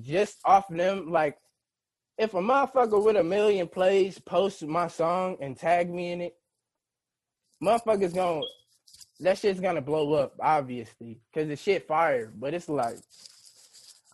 just 0.00 0.38
off 0.44 0.68
them, 0.68 1.10
like, 1.10 1.38
if 2.18 2.34
a 2.34 2.38
motherfucker 2.40 3.02
with 3.02 3.16
a 3.16 3.22
million 3.22 3.68
plays 3.68 4.18
posts 4.18 4.62
my 4.62 4.88
song 4.88 5.36
and 5.40 5.56
tag 5.56 5.88
me 5.88 6.10
in 6.10 6.20
it, 6.20 6.34
motherfuckers 7.62 8.14
gonna 8.14 8.42
that 9.20 9.38
shit's 9.38 9.60
gonna 9.60 9.80
blow 9.80 10.14
up, 10.14 10.34
obviously, 10.40 11.20
because 11.32 11.48
the 11.48 11.56
shit 11.56 11.86
fire. 11.86 12.32
But 12.34 12.54
it's 12.54 12.68
like 12.68 12.98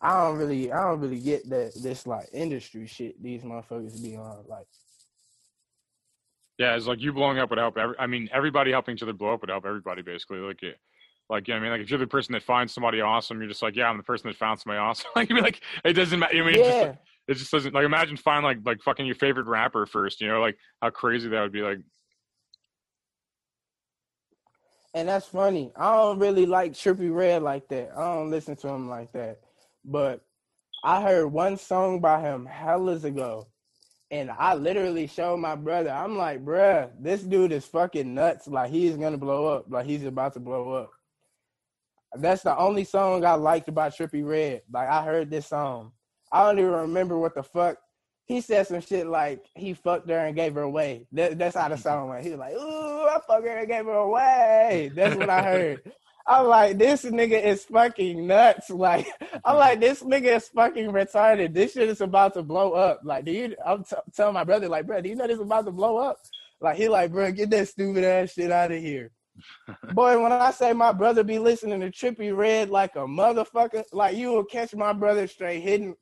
I 0.04 0.22
don't 0.22 0.36
really, 0.36 0.70
I 0.70 0.82
don't 0.82 1.00
really 1.00 1.18
get 1.18 1.48
that 1.48 1.72
this 1.82 2.06
like 2.06 2.28
industry 2.32 2.86
shit 2.86 3.22
these 3.22 3.42
motherfuckers 3.42 4.02
be 4.02 4.16
on. 4.16 4.44
Like, 4.46 4.66
Yeah, 6.58 6.76
it's 6.76 6.86
like 6.86 7.00
you 7.00 7.14
blowing 7.14 7.38
up 7.38 7.48
would 7.48 7.58
help. 7.58 7.78
Every, 7.78 7.96
I 7.98 8.06
mean, 8.06 8.28
everybody 8.30 8.70
helping 8.70 8.96
each 8.96 9.02
other 9.02 9.14
blow 9.14 9.32
up 9.32 9.40
would 9.40 9.48
help 9.48 9.64
everybody 9.64 10.02
basically. 10.02 10.40
Like, 10.40 10.62
it, 10.62 10.76
like 11.30 11.48
you 11.48 11.54
know 11.54 11.60
I 11.60 11.62
mean, 11.62 11.70
like 11.70 11.80
if 11.80 11.88
you're 11.88 11.98
the 11.98 12.06
person 12.06 12.34
that 12.34 12.42
finds 12.42 12.74
somebody 12.74 13.00
awesome, 13.00 13.38
you're 13.38 13.48
just 13.48 13.62
like, 13.62 13.76
yeah, 13.76 13.88
I'm 13.88 13.96
the 13.96 14.02
person 14.02 14.28
that 14.28 14.36
found 14.36 14.60
somebody 14.60 14.78
awesome. 14.78 15.10
like, 15.16 15.30
you'd 15.30 15.36
be 15.36 15.40
like, 15.40 15.62
it 15.84 15.94
doesn't 15.94 16.18
matter. 16.18 16.36
I 16.36 16.40
mean, 16.40 16.48
it's 16.50 16.58
just, 16.58 16.68
yeah, 16.68 16.94
it 17.26 17.34
just 17.34 17.50
doesn't. 17.50 17.72
Like, 17.72 17.86
imagine 17.86 18.18
finding 18.18 18.44
like 18.44 18.58
like 18.62 18.82
fucking 18.82 19.06
your 19.06 19.14
favorite 19.14 19.46
rapper 19.46 19.86
first. 19.86 20.20
You 20.20 20.28
know, 20.28 20.42
like 20.42 20.58
how 20.82 20.90
crazy 20.90 21.30
that 21.30 21.40
would 21.40 21.52
be. 21.52 21.62
Like, 21.62 21.78
and 24.94 25.08
that's 25.08 25.26
funny. 25.26 25.72
I 25.76 25.96
don't 25.96 26.20
really 26.20 26.46
like 26.46 26.72
Trippie 26.72 27.12
Redd 27.12 27.42
like 27.42 27.68
that. 27.68 27.90
I 27.96 28.14
don't 28.14 28.30
listen 28.30 28.54
to 28.56 28.68
him 28.68 28.88
like 28.88 29.12
that. 29.12 29.40
But 29.84 30.20
I 30.84 31.02
heard 31.02 31.26
one 31.26 31.56
song 31.56 32.00
by 32.00 32.20
him 32.20 32.46
hellas 32.46 33.04
ago. 33.04 33.48
And 34.10 34.30
I 34.30 34.54
literally 34.54 35.08
showed 35.08 35.38
my 35.38 35.56
brother, 35.56 35.90
I'm 35.90 36.16
like, 36.16 36.44
bruh, 36.44 36.90
this 37.00 37.22
dude 37.22 37.50
is 37.50 37.64
fucking 37.64 38.14
nuts. 38.14 38.46
Like 38.46 38.70
he's 38.70 38.96
gonna 38.96 39.18
blow 39.18 39.46
up. 39.46 39.66
Like 39.68 39.86
he's 39.86 40.04
about 40.04 40.34
to 40.34 40.40
blow 40.40 40.72
up. 40.74 40.90
That's 42.16 42.42
the 42.42 42.56
only 42.56 42.84
song 42.84 43.24
I 43.24 43.34
liked 43.34 43.68
about 43.68 43.96
Trippie 43.96 44.24
Redd. 44.24 44.62
Like 44.72 44.88
I 44.88 45.02
heard 45.02 45.30
this 45.30 45.48
song. 45.48 45.90
I 46.30 46.44
don't 46.44 46.60
even 46.60 46.70
remember 46.70 47.18
what 47.18 47.34
the 47.34 47.42
fuck. 47.42 47.78
He 48.26 48.40
said 48.40 48.66
some 48.66 48.80
shit 48.80 49.06
like 49.06 49.44
he 49.54 49.74
fucked 49.74 50.08
her 50.08 50.18
and 50.18 50.34
gave 50.34 50.54
her 50.54 50.62
away. 50.62 51.06
That, 51.12 51.38
that's 51.38 51.56
how 51.56 51.68
the 51.68 51.74
mm-hmm. 51.74 51.82
song 51.82 52.08
went. 52.08 52.24
He 52.24 52.30
was 52.30 52.38
like, 52.38 52.54
"Ooh, 52.54 53.06
I 53.06 53.20
fucked 53.26 53.46
her 53.46 53.58
and 53.58 53.68
gave 53.68 53.84
her 53.84 53.92
away." 53.92 54.90
That's 54.94 55.16
what 55.16 55.30
I 55.30 55.42
heard. 55.42 55.92
I'm 56.26 56.46
like, 56.46 56.78
this 56.78 57.04
nigga 57.04 57.42
is 57.44 57.64
fucking 57.64 58.26
nuts. 58.26 58.70
Like, 58.74 59.06
I'm 59.20 59.28
mm-hmm. 59.28 59.56
like, 59.56 59.80
this 59.80 60.02
nigga 60.02 60.36
is 60.36 60.48
fucking 60.48 60.90
retarded. 60.90 61.52
This 61.52 61.72
shit 61.74 61.88
is 61.88 62.00
about 62.00 62.32
to 62.34 62.42
blow 62.42 62.72
up. 62.72 63.00
Like, 63.04 63.26
do 63.26 63.32
you? 63.32 63.54
I'm 63.64 63.84
t- 63.84 63.96
telling 64.14 64.34
my 64.34 64.44
brother, 64.44 64.68
like, 64.68 64.86
bro, 64.86 65.00
do 65.02 65.08
you 65.08 65.16
know 65.16 65.26
this 65.26 65.36
is 65.36 65.42
about 65.42 65.66
to 65.66 65.72
blow 65.72 65.98
up? 65.98 66.18
Like, 66.60 66.76
he 66.76 66.88
like, 66.88 67.12
bro, 67.12 67.30
get 67.30 67.50
that 67.50 67.68
stupid 67.68 68.04
ass 68.04 68.32
shit 68.32 68.50
out 68.50 68.72
of 68.72 68.80
here. 68.80 69.10
Boy, 69.92 70.20
when 70.20 70.32
I 70.32 70.50
say 70.50 70.72
my 70.72 70.92
brother 70.92 71.24
be 71.24 71.38
listening 71.38 71.80
to 71.80 71.90
Trippie 71.90 72.36
Redd 72.36 72.70
like 72.70 72.96
a 72.96 73.00
motherfucker, 73.00 73.84
like 73.92 74.16
you 74.16 74.30
will 74.30 74.44
catch 74.44 74.74
my 74.74 74.92
brother 74.92 75.26
straight 75.26 75.60
hitting, 75.60 75.94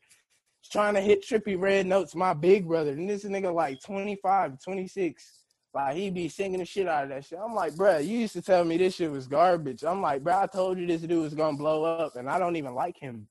trying 0.70 0.94
to 0.94 1.00
hit 1.00 1.24
Trippie 1.24 1.60
Redd 1.60 1.86
notes, 1.86 2.14
my 2.14 2.34
big 2.34 2.66
brother. 2.66 2.92
And 2.92 3.08
this 3.08 3.24
nigga 3.24 3.52
like 3.52 3.80
25, 3.82 4.60
26. 4.62 5.42
Like 5.74 5.96
he 5.96 6.10
be 6.10 6.28
singing 6.28 6.58
the 6.58 6.66
shit 6.66 6.86
out 6.86 7.04
of 7.04 7.08
that 7.10 7.24
shit. 7.24 7.38
I'm 7.42 7.54
like, 7.54 7.72
bruh, 7.74 8.06
you 8.06 8.18
used 8.18 8.34
to 8.34 8.42
tell 8.42 8.64
me 8.64 8.76
this 8.76 8.94
shit 8.94 9.10
was 9.10 9.26
garbage. 9.26 9.84
I'm 9.84 10.02
like, 10.02 10.22
bruh, 10.22 10.42
I 10.42 10.46
told 10.46 10.78
you 10.78 10.86
this 10.86 11.00
dude 11.00 11.22
was 11.22 11.34
gonna 11.34 11.56
blow 11.56 11.84
up, 11.84 12.16
and 12.16 12.28
I 12.28 12.38
don't 12.38 12.56
even 12.56 12.74
like 12.74 12.98
him. 12.98 13.26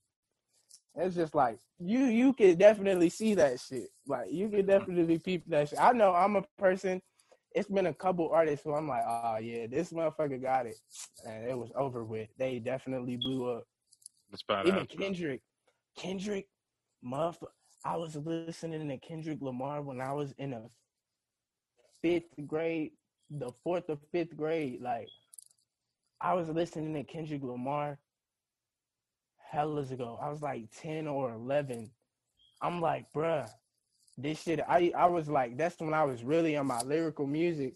It's 0.95 1.15
just 1.15 1.35
like 1.35 1.59
you 1.79 1.99
you 2.05 2.33
could 2.33 2.57
definitely 2.57 3.09
see 3.09 3.35
that 3.35 3.59
shit. 3.59 3.89
Like 4.07 4.31
you 4.31 4.49
could 4.49 4.67
definitely 4.67 5.19
peep 5.19 5.43
that 5.49 5.69
shit. 5.69 5.79
I 5.79 5.91
know 5.91 6.13
I'm 6.13 6.35
a 6.35 6.43
person. 6.57 7.01
It's 7.53 7.69
been 7.69 7.87
a 7.87 7.93
couple 7.93 8.29
artists 8.29 8.65
who 8.65 8.73
I'm 8.73 8.87
like, 8.87 9.03
oh 9.05 9.37
yeah, 9.37 9.67
this 9.67 9.91
motherfucker 9.91 10.41
got 10.41 10.65
it, 10.65 10.77
and 11.27 11.47
it 11.47 11.57
was 11.57 11.71
over 11.75 12.03
with. 12.03 12.29
They 12.37 12.59
definitely 12.59 13.17
blew 13.17 13.49
up. 13.49 13.65
that's 14.31 14.43
badass. 14.43 14.67
Even 14.67 14.85
Kendrick, 14.87 15.41
Kendrick, 15.95 16.47
motherfucker. 17.05 17.47
I 17.83 17.97
was 17.97 18.15
listening 18.15 18.87
to 18.87 18.97
Kendrick 18.97 19.41
Lamar 19.41 19.81
when 19.81 20.01
I 20.01 20.13
was 20.13 20.33
in 20.37 20.53
a 20.53 20.63
fifth 22.01 22.33
grade, 22.45 22.91
the 23.29 23.51
fourth 23.63 23.85
or 23.89 23.97
fifth 24.11 24.35
grade. 24.37 24.81
Like, 24.81 25.07
I 26.19 26.33
was 26.33 26.47
listening 26.49 26.93
to 26.93 27.03
Kendrick 27.03 27.43
Lamar 27.43 27.97
hellas 29.51 29.91
ago. 29.91 30.19
I 30.21 30.29
was 30.29 30.41
like 30.41 30.69
10 30.79 31.07
or 31.07 31.33
11. 31.33 31.89
I'm 32.61 32.79
like, 32.79 33.05
bruh, 33.13 33.49
this 34.17 34.43
shit, 34.43 34.59
I, 34.67 34.91
I 34.95 35.07
was 35.07 35.27
like, 35.27 35.57
that's 35.57 35.79
when 35.79 35.93
I 35.93 36.03
was 36.03 36.23
really 36.23 36.55
on 36.55 36.67
my 36.67 36.81
lyrical 36.81 37.25
music. 37.25 37.73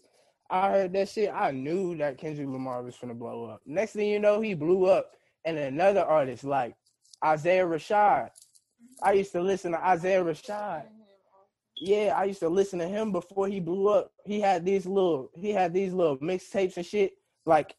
I 0.48 0.70
heard 0.70 0.92
that 0.92 1.08
shit. 1.08 1.30
I 1.34 1.50
knew 1.50 1.96
that 1.96 2.18
Kendrick 2.18 2.46
Lamar 2.46 2.82
was 2.82 2.96
gonna 2.96 3.14
blow 3.14 3.46
up. 3.46 3.62
Next 3.66 3.92
thing 3.92 4.08
you 4.08 4.20
know, 4.20 4.40
he 4.40 4.54
blew 4.54 4.86
up. 4.86 5.10
And 5.44 5.58
another 5.58 6.04
artist 6.04 6.44
like 6.44 6.74
Isaiah 7.24 7.64
Rashad. 7.64 8.30
I 9.02 9.12
used 9.12 9.32
to 9.32 9.40
listen 9.40 9.72
to 9.72 9.84
Isaiah 9.84 10.24
Rashad. 10.24 10.84
Yeah, 11.78 12.14
I 12.16 12.24
used 12.24 12.40
to 12.40 12.48
listen 12.48 12.78
to 12.78 12.88
him 12.88 13.12
before 13.12 13.48
he 13.48 13.60
blew 13.60 13.88
up. 13.88 14.10
He 14.24 14.40
had 14.40 14.64
these 14.64 14.86
little, 14.86 15.30
he 15.34 15.50
had 15.50 15.74
these 15.74 15.92
little 15.92 16.16
mixtapes 16.18 16.76
and 16.76 16.86
shit. 16.86 17.12
Like 17.44 17.74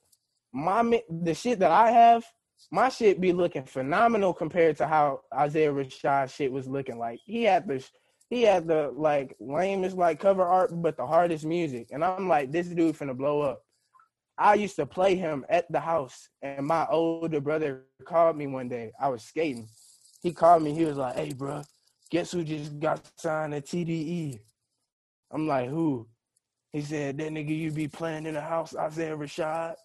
my 0.54 1.02
the 1.10 1.34
shit 1.34 1.60
that 1.60 1.72
I 1.72 1.92
have, 1.92 2.24
my 2.72 2.90
shit 2.90 3.20
be 3.20 3.34
looking 3.34 3.64
phenomenal 3.64 4.34
compared 4.34 4.78
to 4.78 4.88
how 4.88 5.22
Isaiah 5.34 5.74
Rashad 5.74 6.34
shit 6.34 6.52
was 6.52 6.68
looking. 6.68 7.00
Like 7.00 7.20
he 7.26 7.44
had 7.44 7.68
the, 7.68 7.84
he 8.30 8.44
had 8.44 8.68
the 8.68 8.92
like 8.96 9.36
lamest 9.40 9.98
like 9.98 10.20
cover 10.20 10.44
art, 10.44 10.72
but 10.74 10.96
the 10.96 11.08
hardest 11.08 11.46
music. 11.46 11.88
And 11.92 12.04
I'm 12.04 12.28
like, 12.28 12.52
this 12.52 12.68
dude 12.68 12.98
finna 12.98 13.18
blow 13.18 13.42
up. 13.42 13.62
I 14.38 14.54
used 14.54 14.76
to 14.76 14.86
play 14.86 15.16
him 15.16 15.46
at 15.50 15.72
the 15.72 15.80
house, 15.80 16.30
and 16.44 16.68
my 16.68 16.86
older 16.92 17.42
brother 17.42 17.86
called 18.06 18.38
me 18.38 18.46
one 18.46 18.70
day. 18.70 18.92
I 19.02 19.10
was 19.10 19.24
skating. 19.24 19.68
He 20.28 20.34
called 20.34 20.62
me. 20.62 20.74
He 20.74 20.84
was 20.84 20.98
like, 20.98 21.16
"Hey, 21.16 21.32
bro, 21.32 21.62
guess 22.10 22.34
who 22.34 22.44
just 22.44 22.78
got 22.82 23.00
signed 23.16 23.54
at 23.54 23.66
TDE?" 23.66 24.38
I'm 25.32 25.48
like, 25.48 25.70
"Who?" 25.70 26.06
He 26.74 26.82
said, 26.82 27.18
"That 27.18 27.32
nigga 27.32 27.58
you 27.58 27.72
be 27.72 27.88
playing 27.88 28.26
in 28.26 28.34
the 28.34 28.42
house, 28.42 28.76
Isaiah 28.76 29.16
Rashad." 29.16 29.76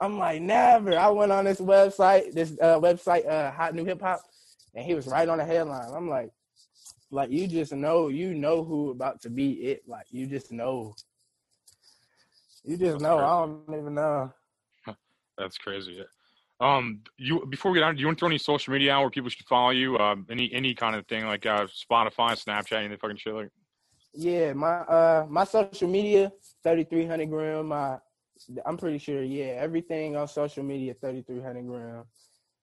I'm 0.00 0.18
like, 0.18 0.40
"Never." 0.40 0.96
I 0.96 1.10
went 1.10 1.30
on 1.30 1.44
this 1.44 1.60
website, 1.60 2.32
this 2.32 2.52
uh, 2.62 2.80
website, 2.80 3.28
uh, 3.28 3.50
Hot 3.50 3.74
New 3.74 3.84
Hip 3.84 4.00
Hop, 4.00 4.22
and 4.74 4.82
he 4.82 4.94
was 4.94 5.06
right 5.06 5.28
on 5.28 5.36
the 5.36 5.44
headline. 5.44 5.92
I'm 5.94 6.08
like, 6.08 6.30
like 7.10 7.30
you 7.30 7.46
just 7.46 7.74
know, 7.74 8.08
you 8.08 8.32
know 8.32 8.64
who 8.64 8.92
about 8.92 9.20
to 9.22 9.28
be 9.28 9.52
it. 9.72 9.82
Like 9.86 10.06
you 10.10 10.26
just 10.26 10.52
know. 10.52 10.94
You 12.64 12.78
just 12.78 12.98
know. 12.98 13.18
I 13.18 13.44
don't 13.44 13.78
even 13.78 13.94
know. 13.96 14.32
That's 15.36 15.58
crazy. 15.58 16.02
Um, 16.62 17.00
you 17.18 17.44
before 17.48 17.72
we 17.72 17.78
get 17.78 17.84
on, 17.84 17.96
do 17.96 18.00
you 18.00 18.06
want 18.06 18.18
to 18.18 18.20
throw 18.20 18.28
any 18.28 18.38
social 18.38 18.72
media 18.72 18.94
out 18.94 19.00
where 19.00 19.10
people 19.10 19.28
should 19.30 19.44
follow 19.46 19.70
you? 19.70 19.98
Um, 19.98 20.26
any 20.30 20.48
any 20.52 20.74
kind 20.74 20.94
of 20.94 21.04
thing 21.08 21.26
like 21.26 21.44
uh, 21.44 21.66
Spotify, 21.66 22.40
Snapchat, 22.40 22.84
any 22.84 22.96
fucking 22.96 23.16
shit 23.16 23.34
like. 23.34 23.48
Yeah, 24.14 24.52
my 24.52 24.68
uh 24.68 25.26
my 25.28 25.42
social 25.42 25.88
media, 25.88 26.30
thirty 26.62 26.84
three 26.84 27.04
hundred 27.04 27.30
Grim. 27.30 27.66
My 27.68 27.98
I'm 28.64 28.76
pretty 28.76 28.98
sure, 28.98 29.24
yeah, 29.24 29.56
everything 29.58 30.16
on 30.16 30.28
social 30.28 30.62
media, 30.62 30.94
thirty 30.94 31.22
three 31.22 31.42
hundred 31.42 31.66
Grim. 31.66 32.04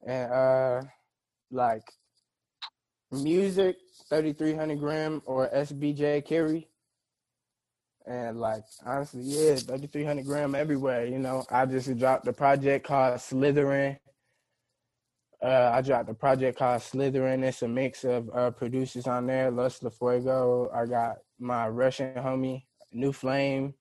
And 0.07 0.31
uh 0.31 0.81
like 1.51 1.83
music, 3.11 3.75
thirty 4.09 4.31
three 4.31 4.55
hundred 4.55 4.79
Grim 4.79 5.21
or 5.25 5.49
SBJ 5.49 6.25
carry. 6.25 6.69
And 8.07 8.39
like 8.39 8.63
honestly, 8.85 9.21
yeah, 9.23 9.55
thirty 9.55 9.87
three 9.87 10.03
hundred 10.03 10.25
Grim 10.25 10.55
everywhere. 10.55 11.05
You 11.05 11.19
know, 11.19 11.45
I 11.49 11.65
just 11.65 11.97
dropped 11.99 12.27
a 12.27 12.33
project 12.33 12.87
called 12.87 13.15
Slytherin. 13.17 13.97
Uh, 15.43 15.71
I 15.73 15.81
dropped 15.81 16.09
a 16.09 16.13
project 16.13 16.57
called 16.57 16.81
Slytherin. 16.81 17.43
It's 17.43 17.61
a 17.61 17.67
mix 17.67 18.03
of 18.03 18.29
uh, 18.33 18.51
producers 18.51 19.07
on 19.07 19.27
there. 19.27 19.51
Los 19.51 19.79
LaFuego. 19.79 20.73
I 20.75 20.85
got 20.85 21.17
my 21.39 21.67
Russian 21.69 22.13
homie, 22.15 22.63
New 22.91 23.13
Flame. 23.13 23.73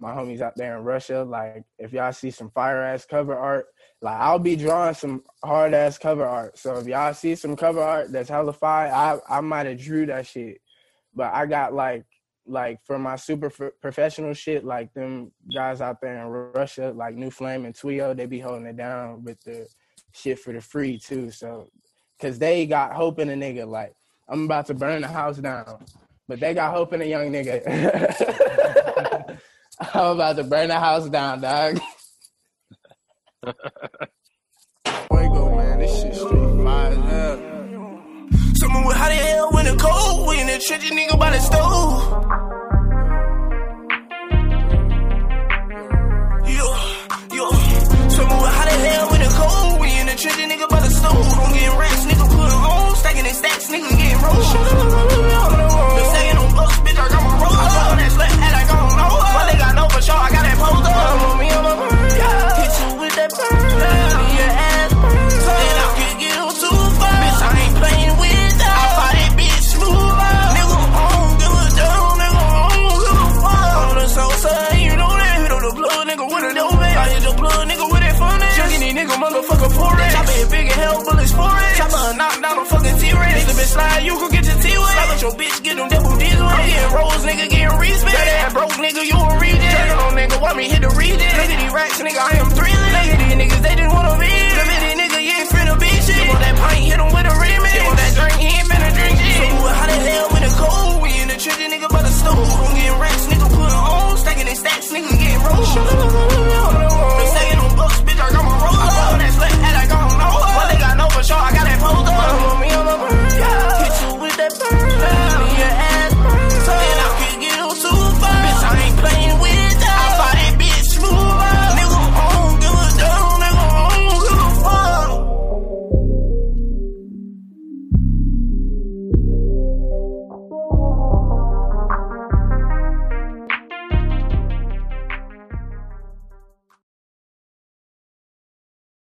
My 0.00 0.12
homies 0.12 0.40
out 0.40 0.56
there 0.56 0.76
in 0.76 0.84
Russia. 0.84 1.22
Like, 1.22 1.64
if 1.78 1.92
y'all 1.92 2.12
see 2.12 2.30
some 2.30 2.50
fire 2.50 2.82
ass 2.82 3.06
cover 3.06 3.36
art, 3.36 3.66
like 4.00 4.20
I'll 4.20 4.38
be 4.38 4.56
drawing 4.56 4.94
some 4.94 5.24
hard 5.44 5.74
ass 5.74 5.98
cover 5.98 6.24
art. 6.24 6.58
So 6.58 6.76
if 6.76 6.86
y'all 6.86 7.14
see 7.14 7.34
some 7.34 7.56
cover 7.56 7.82
art 7.82 8.12
that's 8.12 8.28
hella 8.28 8.52
fire, 8.52 8.92
I 8.92 9.18
I 9.28 9.40
might 9.40 9.66
have 9.66 9.80
drew 9.80 10.06
that 10.06 10.26
shit. 10.26 10.58
But 11.14 11.32
I 11.34 11.46
got 11.46 11.74
like 11.74 12.04
like 12.46 12.80
for 12.84 12.98
my 12.98 13.16
super 13.16 13.46
f- 13.46 13.72
professional 13.80 14.34
shit, 14.34 14.64
like 14.64 14.92
them 14.94 15.32
guys 15.52 15.80
out 15.80 16.00
there 16.00 16.20
in 16.20 16.26
Russia, 16.28 16.92
like 16.94 17.14
New 17.14 17.30
Flame 17.30 17.64
and 17.64 17.74
Twio, 17.74 18.16
they 18.16 18.26
be 18.26 18.40
holding 18.40 18.66
it 18.66 18.76
down 18.76 19.24
with 19.24 19.40
the 19.44 19.66
shit 20.12 20.38
for 20.38 20.52
the 20.52 20.60
free 20.60 20.98
too. 20.98 21.30
So, 21.30 21.68
cause 22.20 22.38
they 22.38 22.66
got 22.66 22.92
hope 22.92 23.18
in 23.18 23.30
a 23.30 23.34
nigga. 23.34 23.66
Like 23.66 23.94
I'm 24.28 24.44
about 24.44 24.66
to 24.66 24.74
burn 24.74 25.02
the 25.02 25.08
house 25.08 25.38
down, 25.38 25.84
but 26.28 26.40
they 26.40 26.54
got 26.54 26.74
hope 26.74 26.92
in 26.92 27.02
a 27.02 27.06
young 27.06 27.32
nigga. 27.32 27.62
I'm 29.94 30.16
about 30.16 30.36
to 30.36 30.44
burn 30.44 30.68
the 30.68 30.78
house 30.78 31.08
down, 31.08 31.40
dog. 31.40 31.80
Fuego, 35.08 35.56
man, 35.56 35.78
this 35.80 36.02
shit 36.02 36.14
straight 36.14 36.62
fire 36.62 36.92
as 36.92 36.96
hell. 37.10 37.38
Someone 38.54 38.86
with 38.86 38.96
how 38.96 39.08
cold, 39.84 40.28
we 40.28 40.40
in 40.40 40.46
the 40.46 40.58
trenches, 40.58 40.90
nigga 40.90 41.18
by 41.18 41.30
the 41.30 41.40
stove. 41.48 41.92
Yo, 46.56 46.66
yo. 47.36 47.46
Someone 48.16 48.40
with 48.42 48.54
how 48.58 48.64
the 48.64 48.76
hell 48.86 49.04
when 49.10 49.20
the 49.20 49.30
cold, 49.40 49.80
we 49.80 49.88
in 50.00 50.06
the 50.06 50.16
trenches, 50.22 50.46
nigga 50.50 50.68
by 50.68 50.80
the 50.80 50.90
stove. 50.90 51.26
I'm 51.40 51.52
getting 51.52 51.78
racks, 51.78 52.04
nigga 52.06 52.13
slide, 83.74 84.02
you 84.06 84.14
can 84.14 84.30
get 84.30 84.44
your 84.46 84.58
T-way, 84.62 84.94
Slap 84.94 85.08
with 85.10 85.22
your 85.22 85.34
bitch, 85.34 85.56
get 85.66 85.74
them 85.76 85.88
double 85.88 86.14
D's 86.16 86.38
way. 86.38 86.54
I'm 86.54 86.66
getting 86.70 86.92
rolls, 86.94 87.22
nigga, 87.26 87.46
getting 87.50 87.78
respect. 87.78 88.14
That 88.14 88.50
broke 88.54 88.76
nigga, 88.78 89.02
you 89.02 89.18
a 89.18 89.30
reject. 89.42 89.90
Turn 89.90 89.98
on 89.98 90.12
nigga, 90.14 90.36
want 90.40 90.56
me 90.56 90.64
hit 90.70 90.80
the 90.80 90.90
reject. 90.94 91.34
Look 91.38 91.50
at 91.50 91.58
these 91.58 91.74
racks, 91.74 91.98
nigga, 91.98 92.22
I 92.22 92.30
am 92.38 92.48
three. 92.54 92.70
Look 92.70 93.08
at 93.10 93.18
these 93.18 93.36
niggas, 93.40 93.62
they 93.66 93.74
just 93.74 93.92
wanna 93.94 94.14
be. 94.22 94.43